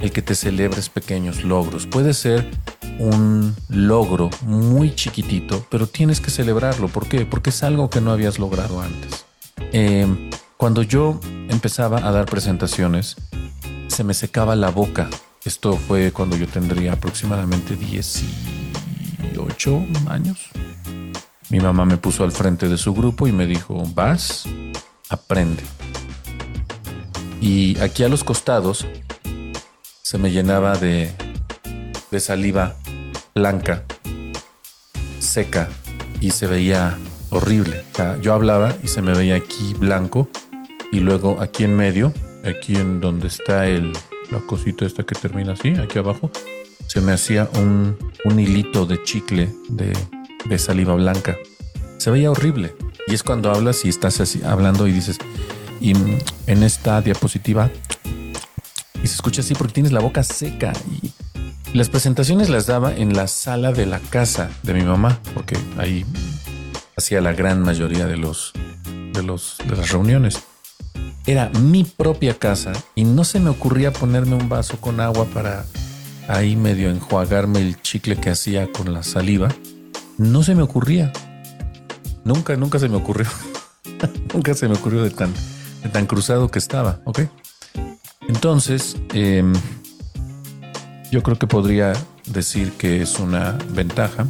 el 0.00 0.12
que 0.12 0.22
te 0.22 0.34
celebres 0.34 0.88
pequeños 0.88 1.44
logros. 1.44 1.86
Puede 1.86 2.12
ser 2.14 2.50
un 2.98 3.54
logro 3.68 4.30
muy 4.42 4.94
chiquitito, 4.94 5.66
pero 5.70 5.86
tienes 5.86 6.20
que 6.20 6.30
celebrarlo. 6.30 6.88
¿Por 6.88 7.08
qué? 7.08 7.24
Porque 7.24 7.50
es 7.50 7.62
algo 7.62 7.88
que 7.88 8.00
no 8.00 8.12
habías 8.12 8.38
logrado 8.38 8.80
antes. 8.80 9.24
Em, 9.72 10.30
cuando 10.56 10.82
yo 10.82 11.18
empezaba 11.48 12.06
a 12.06 12.12
dar 12.12 12.26
presentaciones, 12.26 13.16
se 13.88 14.04
me 14.04 14.14
secaba 14.14 14.56
la 14.56 14.70
boca. 14.70 15.08
Esto 15.44 15.76
fue 15.76 16.12
cuando 16.12 16.36
yo 16.36 16.46
tendría 16.46 16.92
aproximadamente 16.92 17.76
18 17.76 18.56
18 19.36 19.86
años. 20.08 20.50
Mi 21.48 21.60
mamá 21.60 21.84
me 21.84 21.96
puso 21.96 22.24
al 22.24 22.32
frente 22.32 22.68
de 22.68 22.76
su 22.76 22.92
grupo 22.92 23.28
y 23.28 23.32
me 23.32 23.46
dijo, 23.46 23.82
vas, 23.94 24.44
aprende. 25.08 25.62
Y 27.40 27.78
aquí 27.78 28.02
a 28.02 28.08
los 28.08 28.24
costados 28.24 28.86
se 30.02 30.18
me 30.18 30.30
llenaba 30.30 30.76
de, 30.76 31.12
de 32.10 32.20
saliva 32.20 32.76
blanca, 33.34 33.84
seca, 35.20 35.68
y 36.20 36.30
se 36.30 36.46
veía 36.46 36.98
horrible. 37.30 37.84
yo 38.22 38.32
hablaba 38.32 38.74
y 38.82 38.88
se 38.88 39.02
me 39.02 39.14
veía 39.14 39.36
aquí 39.36 39.74
blanco 39.74 40.28
y 40.90 41.00
luego 41.00 41.40
aquí 41.40 41.64
en 41.64 41.76
medio, 41.76 42.12
aquí 42.44 42.76
en 42.76 43.00
donde 43.00 43.28
está 43.28 43.66
el, 43.66 43.92
la 44.30 44.40
cosita 44.40 44.86
esta 44.86 45.02
que 45.04 45.14
termina 45.14 45.52
así, 45.52 45.70
aquí 45.70 45.98
abajo, 45.98 46.30
se 46.86 47.00
me 47.00 47.12
hacía 47.12 47.48
un, 47.54 47.96
un 48.24 48.40
hilito 48.40 48.86
de 48.86 49.02
chicle 49.02 49.54
de, 49.68 49.92
de 50.48 50.58
saliva 50.58 50.94
blanca. 50.94 51.36
Se 51.98 52.10
veía 52.10 52.30
horrible. 52.30 52.74
Y 53.06 53.14
es 53.14 53.22
cuando 53.22 53.50
hablas 53.50 53.84
y 53.84 53.88
estás 53.88 54.20
así 54.20 54.42
hablando 54.44 54.86
y 54.86 54.92
dices, 54.92 55.18
y 55.80 55.92
en 56.46 56.62
esta 56.62 57.00
diapositiva, 57.00 57.70
y 59.02 59.06
se 59.06 59.14
escucha 59.14 59.40
así 59.42 59.54
porque 59.54 59.74
tienes 59.74 59.92
la 59.92 60.00
boca 60.00 60.22
seca. 60.22 60.72
Y 60.90 61.12
las 61.76 61.88
presentaciones 61.88 62.48
las 62.48 62.66
daba 62.66 62.94
en 62.94 63.14
la 63.14 63.28
sala 63.28 63.72
de 63.72 63.86
la 63.86 64.00
casa 64.00 64.50
de 64.62 64.74
mi 64.74 64.82
mamá, 64.82 65.20
porque 65.34 65.56
ahí 65.78 66.04
hacía 66.96 67.20
la 67.20 67.32
gran 67.32 67.62
mayoría 67.62 68.06
de 68.06 68.16
los 68.16 68.52
de 69.12 69.22
los 69.22 69.58
de 69.68 69.76
las 69.76 69.90
reuniones. 69.90 70.42
Era 71.26 71.50
mi 71.60 71.84
propia 71.84 72.34
casa 72.38 72.72
y 72.94 73.04
no 73.04 73.24
se 73.24 73.40
me 73.40 73.50
ocurría 73.50 73.92
ponerme 73.92 74.36
un 74.36 74.48
vaso 74.48 74.80
con 74.80 75.00
agua 75.00 75.26
para 75.26 75.64
ahí 76.28 76.56
medio 76.56 76.90
enjuagarme 76.90 77.60
el 77.60 77.80
chicle 77.82 78.16
que 78.16 78.30
hacía 78.30 78.70
con 78.72 78.92
la 78.92 79.02
saliva. 79.02 79.48
No 80.18 80.42
se 80.42 80.54
me 80.54 80.62
ocurría. 80.62 81.12
Nunca, 82.24 82.56
nunca 82.56 82.78
se 82.78 82.88
me 82.88 82.96
ocurrió. 82.96 83.26
nunca 84.34 84.54
se 84.54 84.68
me 84.68 84.74
ocurrió 84.74 85.02
de 85.02 85.10
tan, 85.10 85.32
de 85.82 85.88
tan 85.90 86.06
cruzado 86.06 86.50
que 86.50 86.58
estaba, 86.58 87.00
¿ok? 87.04 87.20
Entonces, 88.28 88.96
em, 89.12 89.52
yo 91.10 91.22
creo 91.22 91.38
que 91.38 91.46
podría 91.46 91.92
decir 92.26 92.72
que 92.72 93.02
es 93.02 93.18
una 93.18 93.58
ventaja 93.70 94.26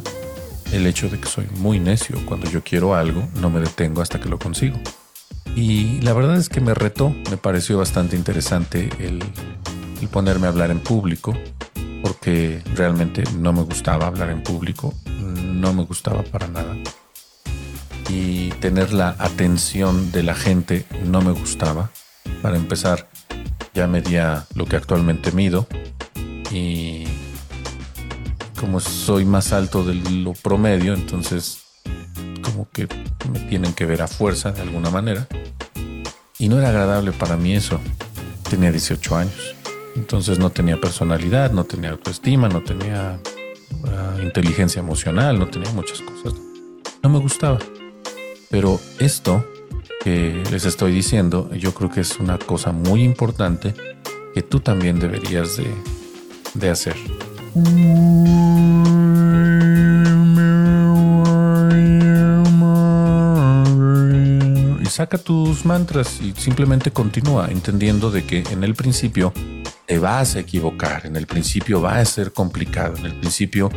el 0.71 0.85
hecho 0.85 1.09
de 1.09 1.19
que 1.19 1.27
soy 1.27 1.47
muy 1.57 1.79
necio. 1.79 2.17
Cuando 2.25 2.49
yo 2.49 2.63
quiero 2.63 2.95
algo, 2.95 3.27
no 3.39 3.49
me 3.49 3.59
detengo 3.59 4.01
hasta 4.01 4.19
que 4.19 4.29
lo 4.29 4.37
consigo. 4.37 4.77
Y 5.55 6.01
la 6.01 6.13
verdad 6.13 6.35
es 6.35 6.49
que 6.49 6.61
me 6.61 6.73
retó, 6.73 7.09
me 7.31 7.37
pareció 7.37 7.77
bastante 7.77 8.15
interesante 8.15 8.89
el, 8.99 9.23
el 10.01 10.07
ponerme 10.09 10.47
a 10.47 10.49
hablar 10.49 10.69
en 10.69 10.79
público, 10.79 11.35
porque 12.01 12.61
realmente 12.75 13.23
no 13.37 13.53
me 13.53 13.63
gustaba 13.63 14.07
hablar 14.07 14.29
en 14.29 14.43
público, 14.43 14.93
no 15.05 15.73
me 15.73 15.83
gustaba 15.83 16.23
para 16.23 16.47
nada. 16.47 16.75
Y 18.09 18.49
tener 18.61 18.93
la 18.93 19.15
atención 19.19 20.11
de 20.11 20.23
la 20.23 20.35
gente 20.35 20.85
no 21.05 21.21
me 21.21 21.31
gustaba. 21.31 21.89
Para 22.41 22.55
empezar, 22.55 23.09
ya 23.73 23.87
medía 23.87 24.45
lo 24.55 24.65
que 24.65 24.75
actualmente 24.75 25.31
mido 25.31 25.67
y 26.51 27.05
como 28.59 28.79
soy 28.79 29.25
más 29.25 29.53
alto 29.53 29.83
de 29.83 29.93
lo 29.93 30.33
promedio, 30.33 30.93
entonces 30.93 31.59
como 32.41 32.69
que 32.71 32.87
me 33.31 33.39
tienen 33.41 33.73
que 33.73 33.85
ver 33.85 34.01
a 34.01 34.07
fuerza 34.07 34.51
de 34.51 34.61
alguna 34.61 34.89
manera. 34.89 35.27
Y 36.39 36.49
no 36.49 36.57
era 36.57 36.69
agradable 36.69 37.11
para 37.11 37.37
mí 37.37 37.53
eso. 37.53 37.79
Tenía 38.49 38.71
18 38.71 39.15
años. 39.15 39.56
Entonces 39.97 40.37
no 40.37 40.51
tenía 40.51 40.79
personalidad, 40.79 41.51
no 41.51 41.63
tenía 41.63 41.89
autoestima, 41.89 42.47
no 42.47 42.61
tenía 42.61 43.19
uh, 43.83 44.21
inteligencia 44.21 44.79
emocional, 44.79 45.39
no 45.39 45.47
tenía 45.47 45.71
muchas 45.71 46.01
cosas. 46.01 46.39
No 47.01 47.09
me 47.09 47.17
gustaba. 47.17 47.57
Pero 48.49 48.79
esto 48.99 49.43
que 50.03 50.43
les 50.51 50.65
estoy 50.65 50.91
diciendo, 50.91 51.49
yo 51.51 51.73
creo 51.73 51.89
que 51.89 52.01
es 52.01 52.19
una 52.19 52.37
cosa 52.37 52.71
muy 52.71 53.03
importante 53.03 53.73
que 54.35 54.43
tú 54.43 54.59
también 54.59 54.99
deberías 54.99 55.57
de, 55.57 55.73
de 56.53 56.69
hacer. 56.69 56.95
Y 64.79 64.85
saca 64.85 65.17
tus 65.17 65.65
mantras 65.65 66.21
y 66.21 66.33
simplemente 66.37 66.91
continúa 66.91 67.47
entendiendo 67.49 68.11
de 68.11 68.25
que 68.25 68.43
en 68.51 68.63
el 68.63 68.75
principio 68.75 69.33
te 69.87 69.99
vas 69.99 70.35
a 70.35 70.41
equivocar, 70.41 71.05
en 71.05 71.15
el 71.15 71.25
principio 71.27 71.81
va 71.81 71.97
a 71.97 72.05
ser 72.05 72.33
complicado, 72.33 72.97
en 72.97 73.05
el 73.05 73.15
principio 73.15 73.71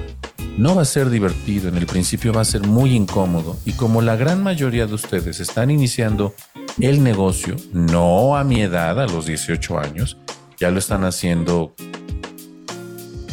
no 0.58 0.74
va 0.74 0.82
a 0.82 0.84
ser 0.84 1.08
divertido, 1.08 1.68
en 1.68 1.76
el 1.76 1.86
principio 1.86 2.32
va 2.32 2.40
a 2.40 2.44
ser 2.44 2.66
muy 2.66 2.96
incómodo 2.96 3.56
y 3.64 3.74
como 3.74 4.02
la 4.02 4.16
gran 4.16 4.42
mayoría 4.42 4.88
de 4.88 4.94
ustedes 4.94 5.38
están 5.38 5.70
iniciando 5.70 6.34
el 6.80 7.04
negocio, 7.04 7.54
no 7.72 8.36
a 8.36 8.42
mi 8.42 8.60
edad, 8.60 9.00
a 9.00 9.06
los 9.06 9.26
18 9.26 9.78
años, 9.78 10.16
ya 10.58 10.72
lo 10.72 10.80
están 10.80 11.04
haciendo 11.04 11.76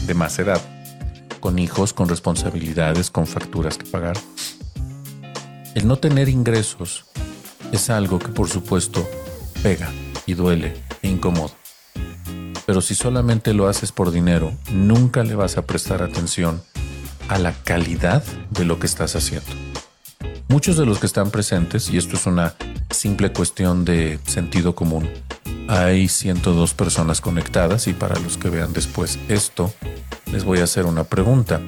de 0.05 0.13
más 0.13 0.37
edad, 0.37 0.61
con 1.39 1.57
hijos, 1.57 1.93
con 1.93 2.07
responsabilidades, 2.07 3.09
con 3.09 3.25
facturas 3.25 3.79
que 3.79 3.85
pagar. 3.85 4.17
El 5.73 5.87
no 5.87 5.97
tener 5.97 6.29
ingresos 6.29 7.05
es 7.71 7.89
algo 7.89 8.19
que 8.19 8.29
por 8.29 8.49
supuesto 8.49 9.03
pega 9.63 9.89
y 10.27 10.35
duele 10.35 10.75
e 11.01 11.07
incomoda. 11.07 11.53
Pero 12.67 12.81
si 12.81 12.95
solamente 12.95 13.53
lo 13.53 13.69
haces 13.69 13.93
por 13.93 14.11
dinero, 14.11 14.51
nunca 14.73 15.23
le 15.23 15.35
vas 15.35 15.57
a 15.57 15.61
prestar 15.61 16.03
atención 16.03 16.61
a 17.29 17.39
la 17.39 17.53
calidad 17.53 18.23
de 18.51 18.65
lo 18.65 18.77
que 18.77 18.87
estás 18.87 19.15
haciendo. 19.15 19.47
Muchos 20.49 20.75
de 20.75 20.85
los 20.85 20.99
que 20.99 21.05
están 21.05 21.31
presentes, 21.31 21.89
y 21.89 21.97
esto 21.97 22.17
es 22.17 22.25
una 22.25 22.55
simple 22.91 23.31
cuestión 23.31 23.85
de 23.85 24.19
sentido 24.27 24.75
común, 24.75 25.09
hay 25.69 26.09
102 26.09 26.73
personas 26.73 27.21
conectadas 27.21 27.87
y 27.87 27.93
para 27.93 28.19
los 28.19 28.37
que 28.37 28.49
vean 28.49 28.73
después 28.73 29.17
esto, 29.29 29.73
les 30.29 30.43
voy 30.43 30.59
a 30.59 30.65
hacer 30.65 30.85
una 30.85 31.05
pregunta. 31.05 31.61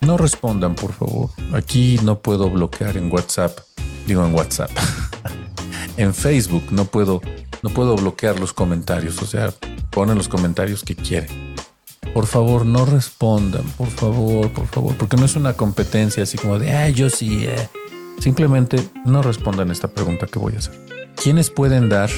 No 0.00 0.16
respondan, 0.16 0.74
por 0.74 0.94
favor. 0.94 1.28
Aquí 1.52 2.00
no 2.02 2.20
puedo 2.20 2.48
bloquear 2.48 2.96
en 2.96 3.12
WhatsApp. 3.12 3.58
Digo 4.06 4.24
en 4.24 4.34
WhatsApp. 4.34 4.70
en 5.98 6.14
Facebook 6.14 6.64
no 6.70 6.86
puedo, 6.86 7.20
no 7.62 7.70
puedo 7.70 7.96
bloquear 7.96 8.38
los 8.38 8.52
comentarios. 8.52 9.22
O 9.22 9.26
sea, 9.26 9.52
ponen 9.90 10.16
los 10.16 10.28
comentarios 10.28 10.82
que 10.82 10.94
quieren. 10.94 11.54
Por 12.14 12.26
favor, 12.26 12.64
no 12.64 12.84
respondan. 12.84 13.64
Por 13.76 13.88
favor, 13.88 14.50
por 14.52 14.66
favor. 14.66 14.96
Porque 14.96 15.16
no 15.16 15.24
es 15.24 15.36
una 15.36 15.54
competencia 15.54 16.22
así 16.22 16.38
como 16.38 16.58
de, 16.58 16.72
ah, 16.72 16.88
yo 16.88 17.10
sí. 17.10 17.44
Eh". 17.46 17.68
Simplemente 18.18 18.88
no 19.04 19.22
respondan 19.22 19.70
esta 19.70 19.88
pregunta 19.88 20.26
que 20.26 20.38
voy 20.38 20.54
a 20.54 20.58
hacer. 20.58 20.74
¿Quiénes 21.14 21.50
pueden 21.50 21.88
dar 21.88 22.10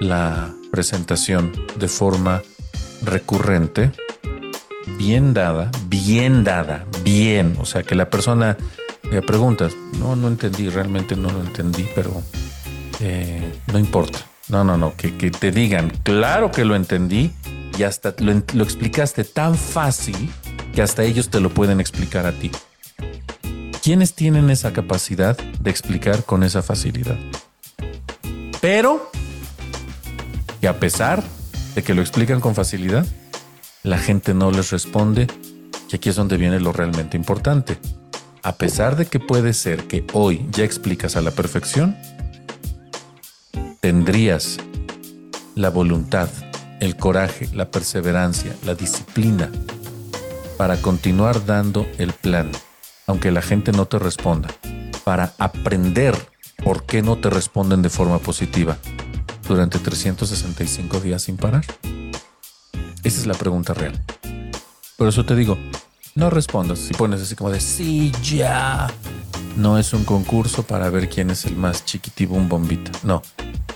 la 0.00 0.52
presentación 0.70 1.52
de 1.76 1.88
forma 1.88 2.42
recurrente, 3.02 3.92
bien 4.98 5.34
dada, 5.34 5.70
bien 5.86 6.44
dada, 6.44 6.86
bien. 7.02 7.56
O 7.60 7.64
sea, 7.64 7.82
que 7.82 7.94
la 7.94 8.10
persona 8.10 8.56
le 9.10 9.22
preguntas, 9.22 9.74
no, 9.98 10.16
no 10.16 10.28
entendí, 10.28 10.68
realmente 10.68 11.16
no 11.16 11.30
lo 11.30 11.40
entendí, 11.40 11.86
pero 11.94 12.10
eh, 13.00 13.52
no 13.72 13.78
importa. 13.78 14.20
No, 14.48 14.62
no, 14.64 14.76
no, 14.76 14.94
que, 14.96 15.10
te 15.30 15.50
digan, 15.50 15.90
claro 16.02 16.50
que 16.50 16.64
lo 16.64 16.76
entendí 16.76 17.32
y 17.78 17.82
hasta 17.82 18.14
lo, 18.18 18.42
lo 18.52 18.64
explicaste 18.64 19.24
tan 19.24 19.56
fácil 19.56 20.30
que 20.74 20.82
hasta 20.82 21.02
ellos 21.02 21.30
te 21.30 21.40
lo 21.40 21.50
pueden 21.50 21.80
explicar 21.80 22.26
a 22.26 22.32
ti. 22.32 22.50
¿Quiénes 23.82 24.14
tienen 24.14 24.50
esa 24.50 24.72
capacidad 24.72 25.36
de 25.36 25.70
explicar 25.70 26.24
con 26.24 26.42
esa 26.42 26.62
facilidad? 26.62 27.18
Pero 28.60 29.10
y 30.64 30.66
a 30.66 30.80
pesar 30.80 31.22
de 31.74 31.82
que 31.82 31.92
lo 31.92 32.00
explican 32.00 32.40
con 32.40 32.54
facilidad, 32.54 33.04
la 33.82 33.98
gente 33.98 34.32
no 34.32 34.50
les 34.50 34.70
responde 34.70 35.26
y 35.90 35.96
aquí 35.96 36.08
es 36.08 36.16
donde 36.16 36.38
viene 36.38 36.58
lo 36.58 36.72
realmente 36.72 37.18
importante. 37.18 37.76
A 38.42 38.56
pesar 38.56 38.96
de 38.96 39.04
que 39.04 39.20
puede 39.20 39.52
ser 39.52 39.86
que 39.86 40.06
hoy 40.14 40.46
ya 40.50 40.64
explicas 40.64 41.16
a 41.16 41.20
la 41.20 41.32
perfección, 41.32 41.98
tendrías 43.84 44.56
la 45.54 45.68
voluntad, 45.68 46.30
el 46.80 46.96
coraje, 46.96 47.50
la 47.52 47.70
perseverancia, 47.70 48.56
la 48.64 48.74
disciplina 48.74 49.50
para 50.56 50.78
continuar 50.78 51.44
dando 51.44 51.86
el 51.98 52.14
plan, 52.14 52.50
aunque 53.06 53.30
la 53.30 53.42
gente 53.42 53.72
no 53.72 53.84
te 53.84 53.98
responda, 53.98 54.48
para 55.04 55.34
aprender 55.38 56.16
por 56.64 56.86
qué 56.86 57.02
no 57.02 57.18
te 57.18 57.28
responden 57.28 57.82
de 57.82 57.90
forma 57.90 58.20
positiva 58.20 58.78
durante 59.46 59.78
365 59.78 61.00
días 61.00 61.24
sin 61.24 61.36
parar? 61.36 61.66
Esa 63.02 63.20
es 63.20 63.26
la 63.26 63.34
pregunta 63.34 63.74
real. 63.74 64.02
Por 64.96 65.08
eso 65.08 65.26
te 65.26 65.36
digo, 65.36 65.58
no 66.14 66.30
respondas 66.30 66.78
si 66.78 66.94
pones 66.94 67.20
así 67.20 67.34
como 67.34 67.50
de 67.50 67.60
sí, 67.60 68.12
ya. 68.22 68.86
No 69.58 69.76
es 69.76 69.92
un 69.92 70.04
concurso 70.04 70.62
para 70.62 70.88
ver 70.88 71.10
quién 71.10 71.28
es 71.28 71.44
el 71.44 71.56
más 71.56 71.84
chiquitivo, 71.84 72.34
un 72.34 72.48
bombita. 72.48 72.90
No, 73.02 73.20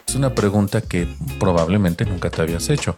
es 0.09 0.15
una 0.15 0.35
pregunta 0.35 0.81
que 0.81 1.07
probablemente 1.39 2.07
nunca 2.07 2.31
te 2.31 2.41
habías 2.41 2.71
hecho. 2.71 2.97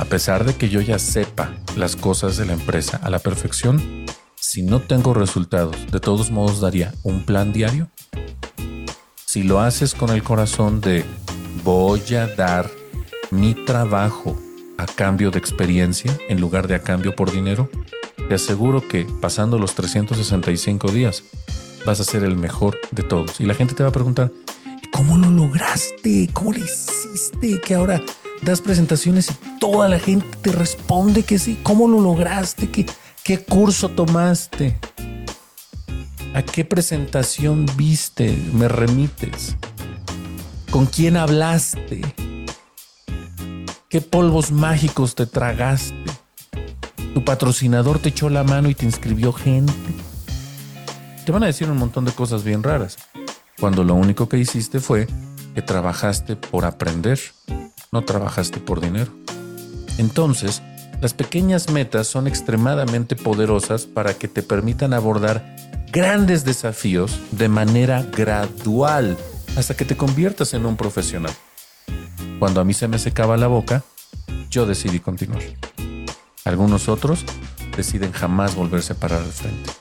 A 0.00 0.04
pesar 0.06 0.44
de 0.44 0.56
que 0.56 0.68
yo 0.68 0.80
ya 0.80 0.98
sepa 0.98 1.54
las 1.76 1.94
cosas 1.94 2.36
de 2.36 2.46
la 2.46 2.52
empresa 2.52 2.98
a 3.00 3.10
la 3.10 3.20
perfección, 3.20 4.06
si 4.34 4.62
no 4.62 4.80
tengo 4.80 5.14
resultados, 5.14 5.76
de 5.92 6.00
todos 6.00 6.32
modos 6.32 6.60
daría 6.60 6.92
un 7.04 7.24
plan 7.24 7.52
diario. 7.52 7.88
Si 9.24 9.44
lo 9.44 9.60
haces 9.60 9.94
con 9.94 10.10
el 10.10 10.24
corazón 10.24 10.80
de 10.80 11.04
voy 11.62 12.02
a 12.16 12.26
dar 12.26 12.68
mi 13.30 13.54
trabajo 13.54 14.36
a 14.78 14.86
cambio 14.86 15.30
de 15.30 15.38
experiencia 15.38 16.12
en 16.28 16.40
lugar 16.40 16.66
de 16.66 16.74
a 16.74 16.82
cambio 16.82 17.14
por 17.14 17.30
dinero, 17.30 17.70
te 18.28 18.34
aseguro 18.34 18.86
que 18.86 19.06
pasando 19.20 19.60
los 19.60 19.76
365 19.76 20.90
días 20.90 21.22
vas 21.86 22.00
a 22.00 22.04
ser 22.04 22.24
el 22.24 22.36
mejor 22.36 22.78
de 22.90 23.04
todos. 23.04 23.40
Y 23.40 23.46
la 23.46 23.54
gente 23.54 23.74
te 23.74 23.84
va 23.84 23.90
a 23.90 23.92
preguntar, 23.92 24.32
¿cómo 24.98 25.16
lo 25.16 25.30
lograste? 25.30 26.28
¿Cómo 26.32 26.52
lo 26.52 26.58
hiciste? 26.58 27.60
Que 27.60 27.76
ahora 27.76 28.02
das 28.42 28.60
presentaciones 28.60 29.30
y 29.30 29.60
toda 29.60 29.88
la 29.88 30.00
gente 30.00 30.26
te 30.42 30.50
responde 30.50 31.22
que 31.22 31.38
sí. 31.38 31.56
¿Cómo 31.62 31.86
lo 31.86 32.00
lograste? 32.00 32.68
¿Qué, 32.68 32.84
qué 33.22 33.38
curso 33.38 33.90
tomaste? 33.90 34.76
¿A 36.34 36.42
qué 36.42 36.64
presentación 36.64 37.64
viste? 37.76 38.36
¿Me 38.52 38.66
remites? 38.66 39.54
¿Con 40.68 40.86
quién 40.86 41.16
hablaste? 41.16 42.00
¿Qué 43.88 44.00
polvos 44.00 44.50
mágicos 44.50 45.14
te 45.14 45.26
tragaste? 45.26 45.94
Tu 47.14 47.24
patrocinador 47.24 48.00
te 48.00 48.08
echó 48.08 48.30
la 48.30 48.42
mano 48.42 48.68
y 48.68 48.74
te 48.74 48.84
inscribió 48.84 49.32
gente. 49.32 49.72
Te 51.24 51.30
van 51.30 51.44
a 51.44 51.46
decir 51.46 51.70
un 51.70 51.76
montón 51.76 52.04
de 52.04 52.10
cosas 52.10 52.42
bien 52.42 52.64
raras, 52.64 52.96
cuando 53.60 53.84
lo 53.84 53.94
único 53.94 54.28
que 54.28 54.38
hiciste 54.38 54.80
fue 54.80 55.06
que 55.54 55.62
trabajaste 55.62 56.36
por 56.36 56.64
aprender, 56.64 57.18
no 57.90 58.04
trabajaste 58.04 58.60
por 58.60 58.80
dinero. 58.80 59.12
Entonces, 59.98 60.62
las 61.00 61.14
pequeñas 61.14 61.70
metas 61.70 62.06
son 62.06 62.26
extremadamente 62.26 63.16
poderosas 63.16 63.86
para 63.86 64.14
que 64.14 64.28
te 64.28 64.42
permitan 64.42 64.92
abordar 64.92 65.56
grandes 65.92 66.44
desafíos 66.44 67.18
de 67.32 67.48
manera 67.48 68.02
gradual 68.02 69.16
hasta 69.56 69.74
que 69.74 69.84
te 69.84 69.96
conviertas 69.96 70.54
en 70.54 70.66
un 70.66 70.76
profesional. 70.76 71.32
Cuando 72.38 72.60
a 72.60 72.64
mí 72.64 72.74
se 72.74 72.88
me 72.88 72.98
secaba 72.98 73.36
la 73.36 73.48
boca, 73.48 73.82
yo 74.50 74.66
decidí 74.66 75.00
continuar. 75.00 75.42
Algunos 76.44 76.88
otros 76.88 77.24
deciden 77.76 78.12
jamás 78.12 78.54
volverse 78.54 78.92
a 78.92 78.96
parar 78.96 79.22
al 79.22 79.32
frente. 79.32 79.77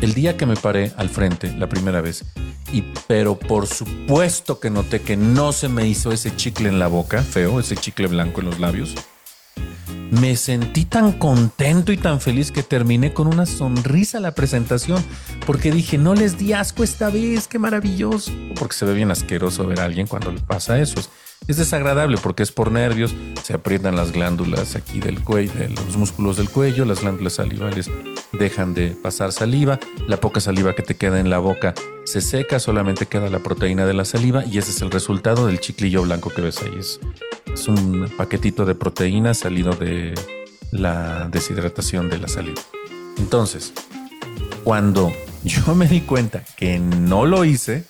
El 0.00 0.12
día 0.12 0.36
que 0.36 0.44
me 0.44 0.56
paré 0.56 0.92
al 0.96 1.08
frente 1.08 1.52
la 1.56 1.68
primera 1.68 2.02
vez, 2.02 2.24
y 2.70 2.82
pero 3.06 3.38
por 3.38 3.66
supuesto 3.66 4.60
que 4.60 4.68
noté 4.68 5.00
que 5.00 5.16
no 5.16 5.52
se 5.52 5.68
me 5.68 5.86
hizo 5.88 6.12
ese 6.12 6.36
chicle 6.36 6.68
en 6.68 6.78
la 6.78 6.86
boca, 6.86 7.22
feo, 7.22 7.60
ese 7.60 7.76
chicle 7.76 8.06
blanco 8.06 8.40
en 8.40 8.46
los 8.46 8.60
labios, 8.60 8.94
me 10.10 10.36
sentí 10.36 10.84
tan 10.84 11.12
contento 11.12 11.92
y 11.92 11.96
tan 11.96 12.20
feliz 12.20 12.52
que 12.52 12.62
terminé 12.62 13.14
con 13.14 13.26
una 13.26 13.46
sonrisa 13.46 14.20
la 14.20 14.34
presentación, 14.34 15.02
porque 15.46 15.72
dije, 15.72 15.96
no 15.96 16.14
les 16.14 16.36
di 16.38 16.52
asco 16.52 16.84
esta 16.84 17.08
vez, 17.08 17.48
qué 17.48 17.58
maravilloso. 17.58 18.32
Porque 18.58 18.74
se 18.74 18.84
ve 18.84 18.94
bien 18.94 19.10
asqueroso 19.10 19.66
ver 19.66 19.80
a 19.80 19.84
alguien 19.84 20.06
cuando 20.06 20.30
le 20.30 20.40
pasa 20.40 20.78
eso. 20.78 21.00
Es, 21.48 21.56
desagradable 21.56 22.18
porque 22.18 22.42
es 22.42 22.52
por 22.52 22.70
nervios, 22.70 23.14
se 23.42 23.54
aprietan 23.54 23.96
las 23.96 24.12
glándulas 24.12 24.76
aquí 24.76 25.00
del 25.00 25.22
cuello, 25.22 25.52
los 25.86 25.96
músculos 25.96 26.36
del 26.36 26.50
cuello, 26.50 26.84
las 26.84 27.00
glándulas 27.00 27.34
salivales 27.34 27.90
dejan 28.32 28.74
de 28.74 28.88
pasar 28.90 29.32
saliva, 29.32 29.78
la 30.06 30.18
poca 30.18 30.40
saliva 30.40 30.74
que 30.74 30.82
te 30.82 30.96
queda 30.96 31.20
en 31.20 31.30
la 31.30 31.38
boca 31.38 31.74
se 32.04 32.20
seca, 32.20 32.60
solamente 32.60 33.06
queda 33.06 33.28
la 33.30 33.40
proteína 33.40 33.84
de 33.84 33.92
la 33.92 34.04
saliva 34.04 34.44
y 34.44 34.58
ese 34.58 34.70
es 34.70 34.80
el 34.80 34.90
resultado 34.90 35.48
del 35.48 35.58
chiclillo 35.58 36.02
blanco 36.02 36.30
que 36.30 36.40
ves 36.40 36.62
ahí. 36.62 36.78
Es, 36.78 37.00
un 37.68 38.08
paquetito 38.16 38.64
de 38.64 38.74
proteína 38.74 39.34
salido 39.34 39.72
de 39.72 40.14
la 40.70 41.28
deshidratación 41.28 42.08
de 42.08 42.18
la 42.18 42.28
saliva. 42.28 42.60
Entonces, 43.18 43.72
cuando 44.62 45.12
yo 45.42 45.74
me 45.74 45.88
di 45.88 46.02
cuenta 46.02 46.44
que 46.56 46.78
no 46.78 47.26
lo 47.26 47.44
hice, 47.44 47.84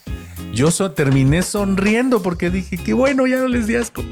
yo 0.55 0.71
terminé 0.93 1.43
sonriendo 1.43 2.23
porque 2.23 2.49
dije, 2.49 2.79
qué 2.79 2.95
bueno, 2.95 3.27
ya 3.27 3.37
no 3.37 3.49
les 3.49 3.67
di 3.67 3.77
asco. 3.77 4.03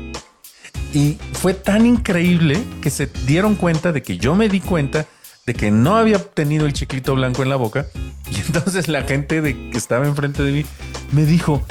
Y 0.93 1.19
fue 1.33 1.55
tan 1.55 1.87
increíble 1.87 2.63
que 2.83 2.91
se 2.91 3.07
dieron 3.27 3.55
cuenta 3.55 3.91
de 3.91 4.03
que 4.03 4.19
yo 4.19 4.35
me 4.35 4.49
di 4.49 4.61
cuenta 4.61 5.07
de 5.47 5.55
que 5.55 5.71
no 5.71 5.97
había 5.97 6.19
tenido 6.19 6.67
el 6.67 6.73
chiquito 6.73 7.15
blanco 7.15 7.43
en 7.43 7.49
la 7.49 7.57
boca. 7.57 7.87
Y 8.31 8.37
entonces 8.41 8.89
la 8.89 9.03
gente 9.03 9.43
de 9.43 9.71
que 9.71 9.77
estaba 9.77 10.07
enfrente 10.07 10.43
de 10.43 10.51
mí 10.51 10.65
me 11.13 11.25
dijo, 11.25 11.63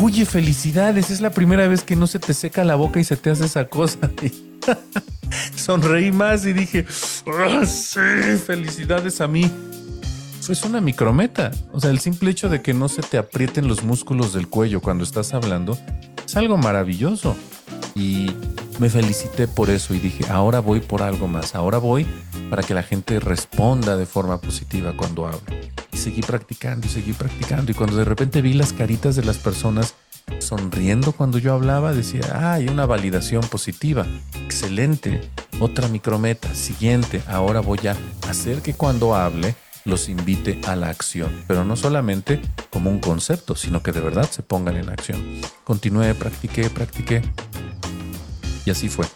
oye, 0.00 0.24
felicidades, 0.24 1.10
es 1.10 1.20
la 1.20 1.30
primera 1.30 1.68
vez 1.68 1.84
que 1.84 1.96
no 1.96 2.06
se 2.06 2.18
te 2.18 2.32
seca 2.32 2.64
la 2.64 2.76
boca 2.76 2.98
y 2.98 3.04
se 3.04 3.16
te 3.16 3.30
hace 3.30 3.44
esa 3.44 3.68
cosa. 3.68 3.98
sonreí 5.56 6.12
más 6.12 6.44
y 6.46 6.52
dije, 6.52 6.86
ah, 7.26 7.64
sí, 7.66 8.00
felicidades 8.44 9.20
a 9.20 9.28
mí. 9.28 9.50
Es 10.48 10.64
una 10.64 10.80
micrometa. 10.80 11.52
O 11.72 11.80
sea, 11.80 11.90
el 11.90 12.00
simple 12.00 12.30
hecho 12.30 12.48
de 12.48 12.62
que 12.62 12.74
no 12.74 12.88
se 12.88 13.02
te 13.02 13.16
aprieten 13.16 13.68
los 13.68 13.84
músculos 13.84 14.32
del 14.32 14.48
cuello 14.48 14.80
cuando 14.80 15.04
estás 15.04 15.34
hablando 15.34 15.78
es 16.26 16.36
algo 16.36 16.58
maravilloso. 16.58 17.36
Y 17.94 18.32
me 18.78 18.88
felicité 18.90 19.48
por 19.48 19.70
eso 19.70 19.94
y 19.94 19.98
dije, 19.98 20.24
ahora 20.30 20.60
voy 20.60 20.80
por 20.80 21.02
algo 21.02 21.28
más. 21.28 21.54
Ahora 21.54 21.78
voy 21.78 22.06
para 22.50 22.62
que 22.62 22.74
la 22.74 22.82
gente 22.82 23.20
responda 23.20 23.96
de 23.96 24.06
forma 24.06 24.40
positiva 24.40 24.94
cuando 24.96 25.26
hablo. 25.26 25.40
Y 25.92 25.96
seguí 25.96 26.22
practicando 26.22 26.86
y 26.86 26.90
seguí 26.90 27.12
practicando. 27.12 27.70
Y 27.72 27.74
cuando 27.74 27.96
de 27.96 28.04
repente 28.04 28.42
vi 28.42 28.54
las 28.54 28.72
caritas 28.72 29.16
de 29.16 29.24
las 29.24 29.38
personas 29.38 29.94
sonriendo 30.38 31.12
cuando 31.12 31.38
yo 31.38 31.52
hablaba, 31.52 31.92
decía, 31.92 32.22
ah, 32.32 32.54
hay 32.54 32.68
una 32.68 32.86
validación 32.86 33.42
positiva. 33.42 34.06
Excelente. 34.44 35.20
Otra 35.60 35.88
micrometa. 35.88 36.54
Siguiente. 36.54 37.22
Ahora 37.26 37.60
voy 37.60 37.80
a 37.86 37.96
hacer 38.28 38.62
que 38.62 38.74
cuando 38.74 39.14
hable 39.14 39.54
los 39.84 40.08
invite 40.08 40.60
a 40.66 40.76
la 40.76 40.90
acción, 40.90 41.44
pero 41.48 41.64
no 41.64 41.76
solamente 41.76 42.40
como 42.70 42.90
un 42.90 43.00
concepto, 43.00 43.56
sino 43.56 43.82
que 43.82 43.92
de 43.92 44.00
verdad 44.00 44.30
se 44.30 44.42
pongan 44.42 44.76
en 44.76 44.88
acción. 44.88 45.40
Continué, 45.64 46.14
practiqué, 46.14 46.70
practiqué. 46.70 47.22
Y 48.64 48.70
así 48.70 48.88
fue. 48.88 49.06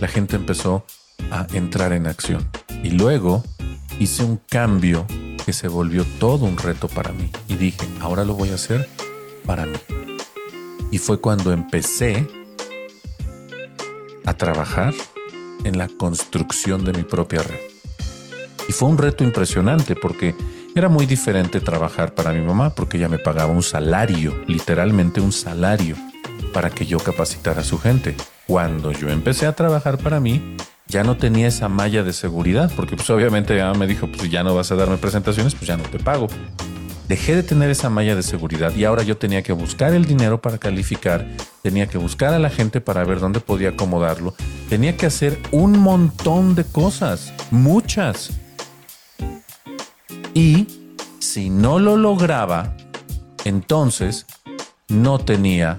La 0.00 0.08
gente 0.08 0.36
empezó 0.36 0.84
a 1.30 1.46
entrar 1.52 1.92
en 1.92 2.06
acción. 2.06 2.48
Y 2.82 2.90
luego 2.90 3.44
hice 3.98 4.24
un 4.24 4.40
cambio 4.48 5.06
que 5.44 5.52
se 5.52 5.68
volvió 5.68 6.04
todo 6.18 6.44
un 6.44 6.58
reto 6.58 6.88
para 6.88 7.12
mí. 7.12 7.30
Y 7.48 7.56
dije, 7.56 7.86
ahora 8.00 8.24
lo 8.24 8.34
voy 8.34 8.50
a 8.50 8.54
hacer 8.54 8.88
para 9.46 9.66
mí. 9.66 9.78
Y 10.90 10.98
fue 10.98 11.20
cuando 11.20 11.52
empecé 11.52 12.26
a 14.24 14.34
trabajar 14.34 14.94
en 15.64 15.78
la 15.78 15.88
construcción 15.88 16.84
de 16.84 16.92
mi 16.92 17.02
propia 17.02 17.42
red. 17.42 17.60
Y 18.68 18.72
fue 18.72 18.88
un 18.88 18.98
reto 18.98 19.24
impresionante 19.24 19.96
porque 19.96 20.34
era 20.74 20.88
muy 20.88 21.06
diferente 21.06 21.60
trabajar 21.60 22.14
para 22.14 22.32
mi 22.32 22.40
mamá 22.40 22.74
porque 22.74 22.98
ella 22.98 23.08
me 23.08 23.18
pagaba 23.18 23.50
un 23.50 23.62
salario, 23.62 24.44
literalmente 24.46 25.20
un 25.20 25.32
salario, 25.32 25.96
para 26.52 26.70
que 26.70 26.86
yo 26.86 26.98
capacitara 26.98 27.62
a 27.62 27.64
su 27.64 27.78
gente. 27.78 28.14
Cuando 28.48 28.92
yo 28.92 29.10
empecé 29.10 29.44
a 29.44 29.52
trabajar 29.52 29.98
para 29.98 30.20
mí, 30.20 30.56
ya 30.86 31.04
no 31.04 31.18
tenía 31.18 31.48
esa 31.48 31.68
malla 31.68 32.02
de 32.02 32.14
seguridad, 32.14 32.72
porque 32.74 32.96
pues 32.96 33.10
obviamente 33.10 33.62
me 33.76 33.86
dijo, 33.86 34.10
pues 34.10 34.30
ya 34.30 34.42
no 34.42 34.54
vas 34.54 34.72
a 34.72 34.74
darme 34.74 34.96
presentaciones, 34.96 35.54
pues 35.54 35.68
ya 35.68 35.76
no 35.76 35.82
te 35.82 35.98
pago. 35.98 36.28
Dejé 37.08 37.36
de 37.36 37.42
tener 37.42 37.68
esa 37.68 37.90
malla 37.90 38.16
de 38.16 38.22
seguridad 38.22 38.74
y 38.74 38.86
ahora 38.86 39.02
yo 39.02 39.18
tenía 39.18 39.42
que 39.42 39.52
buscar 39.52 39.92
el 39.92 40.06
dinero 40.06 40.40
para 40.40 40.56
calificar, 40.56 41.28
tenía 41.62 41.88
que 41.88 41.98
buscar 41.98 42.32
a 42.32 42.38
la 42.38 42.48
gente 42.48 42.80
para 42.80 43.04
ver 43.04 43.20
dónde 43.20 43.40
podía 43.40 43.68
acomodarlo, 43.68 44.34
tenía 44.70 44.96
que 44.96 45.04
hacer 45.04 45.38
un 45.50 45.78
montón 45.78 46.54
de 46.54 46.64
cosas, 46.64 47.34
muchas. 47.50 48.30
Y 50.32 50.66
si 51.18 51.50
no 51.50 51.78
lo 51.78 51.98
lograba, 51.98 52.74
entonces 53.44 54.24
no 54.88 55.18
tenía 55.18 55.76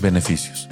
beneficios. 0.00 0.68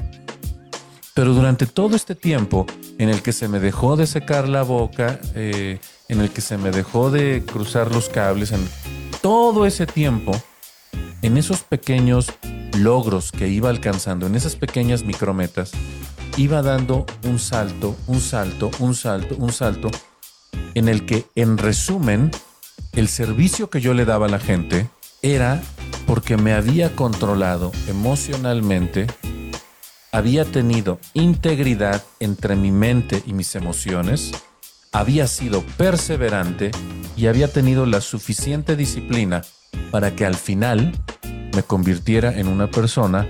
Pero 1.14 1.34
durante 1.34 1.66
todo 1.66 1.94
este 1.94 2.14
tiempo 2.14 2.66
en 2.98 3.08
el 3.08 3.22
que 3.22 3.32
se 3.32 3.48
me 3.48 3.60
dejó 3.60 3.96
de 3.96 4.06
secar 4.06 4.48
la 4.48 4.62
boca, 4.62 5.20
eh, 5.34 5.78
en 6.08 6.20
el 6.20 6.30
que 6.30 6.40
se 6.40 6.56
me 6.56 6.70
dejó 6.70 7.10
de 7.10 7.44
cruzar 7.44 7.92
los 7.92 8.08
cables, 8.08 8.52
en 8.52 8.66
todo 9.20 9.66
ese 9.66 9.86
tiempo, 9.86 10.32
en 11.20 11.36
esos 11.36 11.62
pequeños 11.62 12.32
logros 12.78 13.30
que 13.30 13.48
iba 13.48 13.68
alcanzando, 13.68 14.26
en 14.26 14.34
esas 14.34 14.56
pequeñas 14.56 15.04
micrometas, 15.04 15.72
iba 16.36 16.62
dando 16.62 17.04
un 17.24 17.38
salto, 17.38 17.94
un 18.06 18.20
salto, 18.20 18.70
un 18.78 18.94
salto, 18.94 19.36
un 19.38 19.52
salto, 19.52 19.90
en 20.74 20.88
el 20.88 21.04
que 21.04 21.26
en 21.34 21.58
resumen 21.58 22.30
el 22.92 23.08
servicio 23.08 23.70
que 23.70 23.80
yo 23.80 23.94
le 23.94 24.04
daba 24.04 24.26
a 24.26 24.30
la 24.30 24.38
gente 24.38 24.88
era 25.22 25.62
porque 26.06 26.36
me 26.36 26.52
había 26.52 26.94
controlado 26.96 27.72
emocionalmente, 27.88 29.06
había 30.12 30.44
tenido 30.44 30.98
integridad 31.14 32.04
entre 32.20 32.54
mi 32.54 32.70
mente 32.70 33.22
y 33.26 33.32
mis 33.32 33.56
emociones, 33.56 34.30
había 34.92 35.26
sido 35.26 35.62
perseverante 35.78 36.70
y 37.16 37.26
había 37.26 37.48
tenido 37.48 37.86
la 37.86 38.02
suficiente 38.02 38.76
disciplina 38.76 39.42
para 39.90 40.14
que 40.14 40.26
al 40.26 40.34
final 40.34 40.92
me 41.54 41.62
convirtiera 41.62 42.38
en 42.38 42.46
una 42.46 42.70
persona 42.70 43.26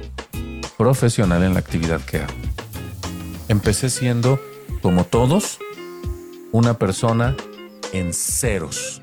profesional 0.76 1.44
en 1.44 1.54
la 1.54 1.60
actividad 1.60 2.00
que 2.00 2.18
hago. 2.18 2.34
Empecé 3.46 3.88
siendo, 3.88 4.40
como 4.82 5.04
todos, 5.04 5.58
una 6.50 6.78
persona 6.78 7.36
en 7.92 8.12
ceros. 8.12 9.00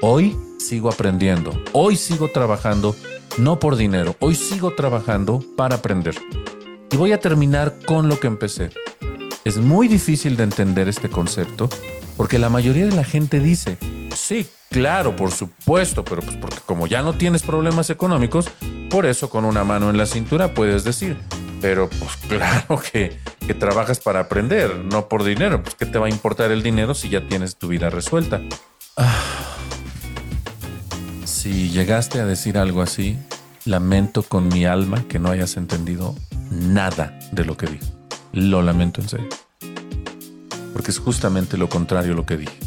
Hoy 0.00 0.36
sigo 0.58 0.90
aprendiendo, 0.90 1.60
hoy 1.72 1.96
sigo 1.96 2.30
trabajando, 2.30 2.94
no 3.40 3.58
por 3.58 3.76
dinero, 3.76 4.16
hoy 4.20 4.34
sigo 4.34 4.74
trabajando 4.74 5.42
para 5.56 5.76
aprender. 5.76 6.14
Y 6.90 6.96
voy 6.96 7.12
a 7.12 7.20
terminar 7.20 7.78
con 7.86 8.08
lo 8.08 8.20
que 8.20 8.26
empecé. 8.26 8.70
Es 9.44 9.56
muy 9.56 9.88
difícil 9.88 10.36
de 10.36 10.44
entender 10.44 10.88
este 10.88 11.08
concepto 11.08 11.68
porque 12.16 12.38
la 12.38 12.50
mayoría 12.50 12.84
de 12.84 12.94
la 12.94 13.04
gente 13.04 13.40
dice, 13.40 13.78
sí, 14.14 14.46
claro, 14.68 15.16
por 15.16 15.30
supuesto, 15.30 16.04
pero 16.04 16.20
pues 16.20 16.36
porque 16.36 16.58
como 16.66 16.86
ya 16.86 17.00
no 17.00 17.14
tienes 17.14 17.42
problemas 17.42 17.88
económicos, 17.88 18.50
por 18.90 19.06
eso 19.06 19.30
con 19.30 19.46
una 19.46 19.64
mano 19.64 19.88
en 19.88 19.96
la 19.96 20.04
cintura 20.04 20.52
puedes 20.52 20.84
decir, 20.84 21.16
pero 21.62 21.88
pues 21.88 22.16
claro 22.28 22.82
que, 22.92 23.18
que 23.46 23.54
trabajas 23.54 24.00
para 24.00 24.20
aprender, 24.20 24.76
no 24.76 25.08
por 25.08 25.24
dinero, 25.24 25.62
pues 25.62 25.74
¿qué 25.76 25.86
te 25.86 25.98
va 25.98 26.06
a 26.06 26.10
importar 26.10 26.50
el 26.50 26.62
dinero 26.62 26.94
si 26.94 27.08
ya 27.08 27.26
tienes 27.26 27.56
tu 27.56 27.68
vida 27.68 27.88
resuelta? 27.88 28.42
Ah. 28.96 29.39
Si 31.42 31.70
llegaste 31.70 32.20
a 32.20 32.26
decir 32.26 32.58
algo 32.58 32.82
así, 32.82 33.16
lamento 33.64 34.22
con 34.22 34.48
mi 34.48 34.66
alma 34.66 35.04
que 35.08 35.18
no 35.18 35.30
hayas 35.30 35.56
entendido 35.56 36.14
nada 36.50 37.18
de 37.32 37.46
lo 37.46 37.56
que 37.56 37.66
dije. 37.66 37.86
Lo 38.34 38.60
lamento 38.60 39.00
en 39.00 39.08
serio. 39.08 39.28
Porque 40.74 40.90
es 40.90 40.98
justamente 40.98 41.56
lo 41.56 41.70
contrario 41.70 42.12
lo 42.12 42.26
que 42.26 42.36
dije. 42.36 42.58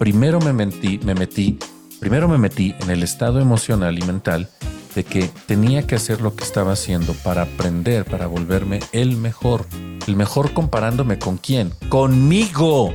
Primero 0.00 0.40
me 0.40 0.52
metí, 0.52 0.98
me 1.04 1.14
metí, 1.14 1.60
primero 2.00 2.26
me 2.26 2.38
metí 2.38 2.74
en 2.80 2.90
el 2.90 3.04
estado 3.04 3.40
emocional 3.40 3.96
y 3.96 4.02
mental 4.02 4.48
de 4.96 5.04
que 5.04 5.30
tenía 5.46 5.86
que 5.86 5.94
hacer 5.94 6.22
lo 6.22 6.34
que 6.34 6.42
estaba 6.42 6.72
haciendo 6.72 7.12
para 7.22 7.42
aprender, 7.42 8.04
para 8.04 8.26
volverme 8.26 8.80
el 8.90 9.16
mejor. 9.16 9.64
El 10.08 10.16
mejor 10.16 10.52
comparándome 10.54 11.20
con 11.20 11.36
quién? 11.36 11.70
Conmigo. 11.88 12.92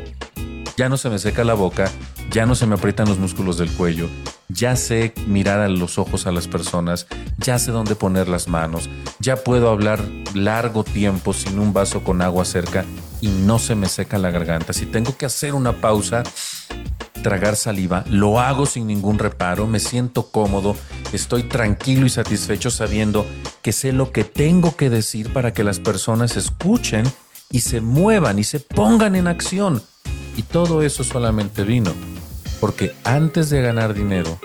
Ya 0.75 0.89
no 0.89 0.97
se 0.97 1.09
me 1.09 1.17
seca 1.17 1.45
la 1.45 1.53
boca, 1.53 1.89
ya 2.31 2.45
no 2.45 2.55
se 2.55 2.65
me 2.65 2.75
aprietan 2.75 3.07
los 3.07 3.19
músculos 3.19 3.57
del 3.57 3.71
cuello, 3.71 4.09
ya 4.49 4.75
sé 4.75 5.13
mirar 5.27 5.59
a 5.59 5.69
los 5.69 5.97
ojos 5.97 6.27
a 6.27 6.31
las 6.31 6.47
personas, 6.47 7.07
ya 7.37 7.59
sé 7.59 7.71
dónde 7.71 7.95
poner 7.95 8.27
las 8.27 8.47
manos, 8.47 8.89
ya 9.19 9.37
puedo 9.37 9.69
hablar 9.69 9.99
largo 10.33 10.83
tiempo 10.83 11.33
sin 11.33 11.59
un 11.59 11.73
vaso 11.73 12.03
con 12.03 12.21
agua 12.21 12.45
cerca 12.45 12.85
y 13.21 13.27
no 13.27 13.59
se 13.59 13.75
me 13.75 13.87
seca 13.87 14.17
la 14.17 14.31
garganta. 14.31 14.73
Si 14.73 14.85
tengo 14.85 15.17
que 15.17 15.25
hacer 15.25 15.53
una 15.53 15.81
pausa, 15.81 16.23
tragar 17.23 17.55
saliva, 17.55 18.03
lo 18.07 18.39
hago 18.39 18.67
sin 18.67 18.85
ningún 18.85 19.17
reparo, 19.17 19.65
me 19.65 19.79
siento 19.79 20.29
cómodo, 20.29 20.75
estoy 21.11 21.43
tranquilo 21.43 22.05
y 22.05 22.09
satisfecho 22.09 22.69
sabiendo 22.69 23.25
que 23.63 23.71
sé 23.71 23.93
lo 23.93 24.11
que 24.11 24.23
tengo 24.23 24.75
que 24.75 24.91
decir 24.91 25.33
para 25.33 25.51
que 25.51 25.63
las 25.63 25.79
personas 25.79 26.37
escuchen 26.37 27.03
y 27.49 27.61
se 27.61 27.81
muevan 27.81 28.37
y 28.37 28.43
se 28.43 28.59
pongan 28.59 29.15
en 29.15 29.27
acción. 29.27 29.81
Y 30.35 30.43
todo 30.43 30.81
eso 30.81 31.03
solamente 31.03 31.63
vino 31.63 31.93
porque 32.59 32.95
antes 33.03 33.49
de 33.49 33.61
ganar 33.61 33.93
dinero, 33.93 34.39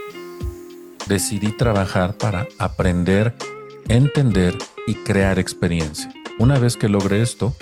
decidí 1.08 1.52
trabajar 1.52 2.16
para 2.16 2.46
aprender, 2.58 3.34
entender 3.88 4.56
y 4.86 4.94
crear 4.94 5.38
experiencia. 5.38 6.12
Una 6.38 6.58
vez 6.58 6.76
que 6.76 6.88
logré 6.88 7.22
esto, 7.22 7.54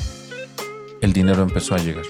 el 1.01 1.13
dinero 1.13 1.43
empezó 1.43 1.75
a 1.75 1.79
llegar. 1.79 2.05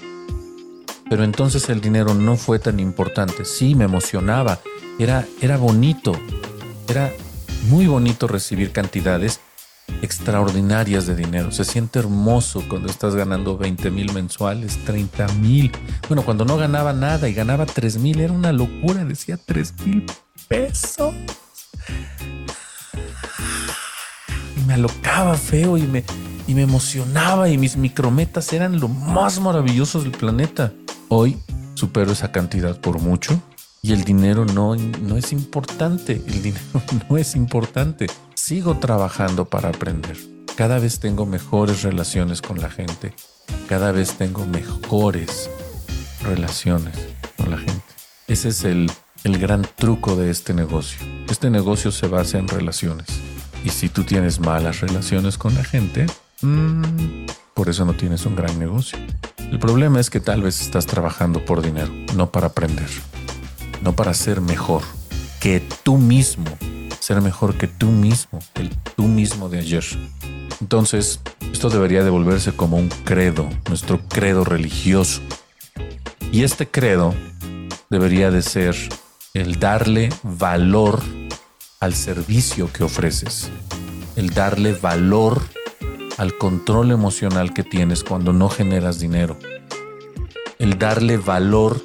Pero 1.09 1.25
entonces 1.25 1.69
el 1.69 1.81
dinero 1.81 2.15
no 2.15 2.37
fue 2.37 2.59
tan 2.59 2.81
importante. 2.81 3.45
Sí, 3.45 3.75
me 3.75 3.85
emocionaba. 3.85 4.61
Era, 4.99 5.27
era 5.41 5.57
bonito. 5.57 6.13
Era 6.89 7.13
muy 7.69 7.87
bonito 7.87 8.29
recibir 8.29 8.73
cantidades 8.73 9.41
extraordinarias 10.03 11.07
de 11.07 11.17
dinero. 11.17 11.51
Se 11.51 11.65
siente 11.65 11.99
hermoso 11.99 12.65
cuando 12.69 12.89
estás 12.89 13.15
ganando 13.15 13.57
20 13.57 13.91
mil 13.91 14.13
mensuales, 14.13 14.79
30 14.85 15.29
mil. 15.35 15.73
Bueno, 16.09 16.25
cuando 16.25 16.45
no 16.45 16.57
ganaba 16.57 16.93
nada 16.93 17.29
y 17.29 17.35
ganaba 17.35 17.67
3 17.67 17.99
mil, 17.99 18.21
era 18.21 18.33
una 18.33 18.53
locura. 18.53 19.05
Decía 19.05 19.37
3 19.37 19.75
mil 19.85 20.07
pesos. 20.49 21.15
Y 24.57 24.61
me 24.67 24.75
alocaba 24.75 25.35
feo 25.35 25.77
y 25.79 25.83
me, 25.83 26.05
y 26.47 26.55
me 26.55 26.63
emocionaba 26.63 27.49
y 27.49 27.59
mis 27.59 27.77
micrometas 27.77 28.53
eran 28.53 28.81
lo 28.81 28.89
más 28.89 29.41
maravillosos 29.41 30.05
del 30.05 30.13
planeta. 30.13 30.73
Hoy 31.09 31.39
supero 31.75 32.13
esa 32.13 32.33
cantidad 32.33 32.81
por 32.81 33.01
mucho 33.01 33.41
y 33.83 33.93
el 33.93 34.05
dinero 34.05 34.45
no, 34.45 34.75
no 34.75 35.17
es 35.17 35.33
importante. 35.33 36.23
El 36.27 36.43
dinero 36.43 36.83
no 37.09 37.17
es 37.17 37.35
importante. 37.37 38.07
Sigo 38.49 38.79
trabajando 38.79 39.45
para 39.45 39.69
aprender. 39.69 40.17
Cada 40.57 40.79
vez 40.79 41.01
tengo 41.01 41.27
mejores 41.27 41.83
relaciones 41.83 42.41
con 42.41 42.59
la 42.59 42.71
gente. 42.71 43.13
Cada 43.69 43.93
vez 43.93 44.15
tengo 44.15 44.47
mejores 44.47 45.51
relaciones 46.23 46.95
con 47.37 47.51
la 47.51 47.59
gente. 47.59 47.85
Ese 48.27 48.49
es 48.49 48.65
el, 48.65 48.91
el 49.25 49.39
gran 49.39 49.67
truco 49.77 50.17
de 50.17 50.31
este 50.31 50.55
negocio. 50.55 50.99
Este 51.29 51.51
negocio 51.51 51.93
se 51.93 52.07
basa 52.07 52.39
en 52.39 52.49
relaciones. 52.49 53.09
Y 53.67 53.69
si 53.69 53.91
tú 53.91 54.05
tienes 54.05 54.41
malas 54.41 54.81
relaciones 54.81 55.37
con 55.37 55.55
la 55.55 55.63
gente, 55.63 56.07
mmm, 56.41 57.27
por 57.53 57.69
eso 57.69 57.85
no 57.85 57.93
tienes 57.93 58.25
un 58.25 58.35
gran 58.35 58.59
negocio. 58.59 58.99
El 59.37 59.59
problema 59.59 60.01
es 60.01 60.09
que 60.09 60.21
tal 60.21 60.41
vez 60.41 60.63
estás 60.63 60.87
trabajando 60.87 61.45
por 61.45 61.61
dinero, 61.61 61.93
no 62.17 62.33
para 62.33 62.47
aprender 62.47 62.89
no 63.83 63.95
para 63.95 64.15
ser 64.15 64.41
mejor 64.41 64.85
que 65.39 65.63
tú 65.83 65.99
mismo, 65.99 66.47
ser 67.09 67.23
mejor 67.23 67.55
que 67.55 67.67
tú 67.69 67.87
mismo, 67.87 68.39
el 68.55 68.69
tú 68.95 69.05
mismo 69.05 69.49
de 69.49 69.61
ayer. 69.61 69.83
Entonces, 70.61 71.21
esto 71.51 71.71
debería 71.71 72.05
devolverse 72.05 72.53
como 72.53 72.77
un 72.77 72.91
credo, 72.91 73.49
nuestro 73.67 73.99
credo 74.11 74.45
religioso. 74.45 75.23
Y 76.33 76.43
este 76.43 76.69
credo 76.69 77.15
debería 77.89 78.31
de 78.31 78.43
ser 78.43 78.77
el 79.33 79.59
darle 79.59 80.11
valor 80.23 81.01
al 81.81 81.95
servicio 81.95 82.71
que 82.71 82.85
ofreces, 82.85 83.51
el 84.17 84.29
darle 84.29 84.75
valor 84.75 85.41
al 86.19 86.37
control 86.37 86.91
emocional 86.91 87.55
que 87.55 87.65
tienes 87.65 88.05
cuando 88.05 88.35
no 88.35 88.51
generas 88.51 88.99
dinero, 88.99 89.39
el 90.59 90.79
darle 90.79 91.17
valor 91.17 91.81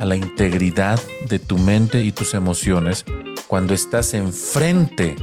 a 0.00 0.04
la 0.04 0.16
integridad 0.16 1.00
de 1.28 1.38
tu 1.38 1.58
mente 1.58 2.02
y 2.02 2.10
tus 2.10 2.34
emociones 2.34 3.04
cuando 3.54 3.72
estás 3.72 4.14
enfrente 4.14 5.14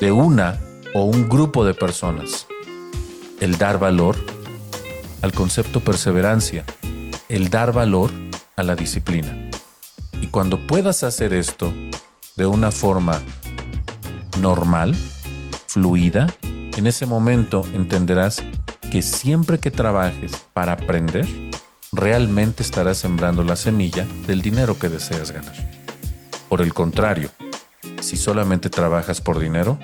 de 0.00 0.10
una 0.10 0.58
o 0.92 1.04
un 1.04 1.28
grupo 1.28 1.64
de 1.64 1.72
personas. 1.72 2.48
El 3.38 3.58
dar 3.58 3.78
valor 3.78 4.16
al 5.22 5.30
concepto 5.30 5.78
perseverancia, 5.78 6.64
el 7.28 7.48
dar 7.48 7.72
valor 7.72 8.10
a 8.56 8.64
la 8.64 8.74
disciplina. 8.74 9.50
Y 10.20 10.26
cuando 10.26 10.66
puedas 10.66 11.04
hacer 11.04 11.32
esto 11.32 11.72
de 12.34 12.44
una 12.44 12.72
forma 12.72 13.22
normal, 14.40 14.96
fluida, 15.68 16.26
en 16.42 16.88
ese 16.88 17.06
momento 17.06 17.64
entenderás 17.72 18.42
que 18.90 19.00
siempre 19.00 19.60
que 19.60 19.70
trabajes 19.70 20.32
para 20.52 20.72
aprender, 20.72 21.24
realmente 21.92 22.64
estarás 22.64 22.98
sembrando 22.98 23.44
la 23.44 23.54
semilla 23.54 24.08
del 24.26 24.42
dinero 24.42 24.76
que 24.76 24.88
deseas 24.88 25.30
ganar. 25.30 25.54
Por 26.48 26.62
el 26.62 26.74
contrario, 26.74 27.30
si 28.00 28.16
solamente 28.16 28.70
trabajas 28.70 29.20
por 29.20 29.38
dinero, 29.38 29.78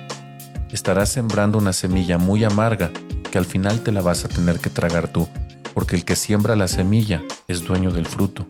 estarás 0.71 1.09
sembrando 1.09 1.57
una 1.57 1.73
semilla 1.73 2.17
muy 2.17 2.43
amarga 2.43 2.91
que 3.31 3.37
al 3.37 3.45
final 3.45 3.81
te 3.81 3.91
la 3.91 4.01
vas 4.01 4.25
a 4.25 4.29
tener 4.29 4.59
que 4.59 4.69
tragar 4.69 5.07
tú, 5.07 5.27
porque 5.73 5.95
el 5.95 6.05
que 6.05 6.15
siembra 6.15 6.55
la 6.55 6.67
semilla 6.67 7.23
es 7.47 7.63
dueño 7.63 7.91
del 7.91 8.05
fruto. 8.05 8.45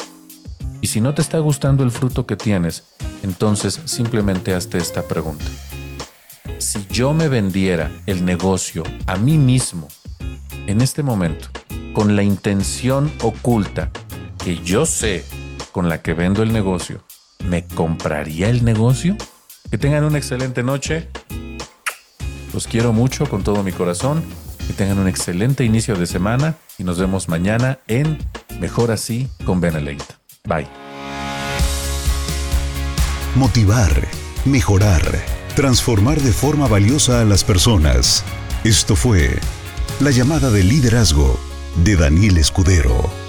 Y 0.81 0.87
si 0.87 1.01
no 1.01 1.13
te 1.13 1.21
está 1.21 1.39
gustando 1.39 1.83
el 1.83 1.91
fruto 1.91 2.25
que 2.25 2.35
tienes, 2.35 2.83
entonces 3.23 3.81
simplemente 3.85 4.53
hazte 4.53 4.77
esta 4.77 5.03
pregunta. 5.03 5.45
Si 6.59 6.85
yo 6.89 7.13
me 7.13 7.27
vendiera 7.27 7.91
el 8.05 8.25
negocio 8.25 8.83
a 9.05 9.17
mí 9.17 9.37
mismo 9.37 9.87
en 10.67 10.81
este 10.81 11.03
momento, 11.03 11.49
con 11.93 12.15
la 12.15 12.23
intención 12.23 13.11
oculta 13.21 13.91
que 14.43 14.57
yo 14.63 14.85
sé 14.85 15.25
con 15.71 15.89
la 15.89 16.01
que 16.01 16.13
vendo 16.13 16.43
el 16.43 16.53
negocio, 16.53 17.03
¿me 17.43 17.65
compraría 17.67 18.49
el 18.49 18.63
negocio? 18.63 19.17
Que 19.69 19.77
tengan 19.77 20.03
una 20.03 20.17
excelente 20.17 20.63
noche. 20.63 21.09
Los 22.53 22.67
quiero 22.67 22.93
mucho 22.93 23.29
con 23.29 23.43
todo 23.43 23.63
mi 23.63 23.71
corazón. 23.71 24.23
Que 24.65 24.73
tengan 24.73 24.99
un 24.99 25.07
excelente 25.07 25.63
inicio 25.63 25.95
de 25.95 26.07
semana 26.07 26.55
y 26.77 26.83
nos 26.83 26.99
vemos 26.99 27.29
mañana 27.29 27.79
en 27.87 28.17
Mejor 28.59 28.91
así 28.91 29.29
con 29.45 29.61
Benelete. 29.61 30.05
Bye. 30.45 30.67
Motivar, 33.35 34.07
mejorar, 34.45 35.01
transformar 35.55 36.19
de 36.21 36.31
forma 36.31 36.67
valiosa 36.67 37.21
a 37.21 37.25
las 37.25 37.43
personas. 37.43 38.23
Esto 38.63 38.95
fue 38.95 39.37
la 39.99 40.11
llamada 40.11 40.49
de 40.49 40.63
liderazgo 40.63 41.39
de 41.83 41.95
Daniel 41.95 42.37
Escudero. 42.37 43.26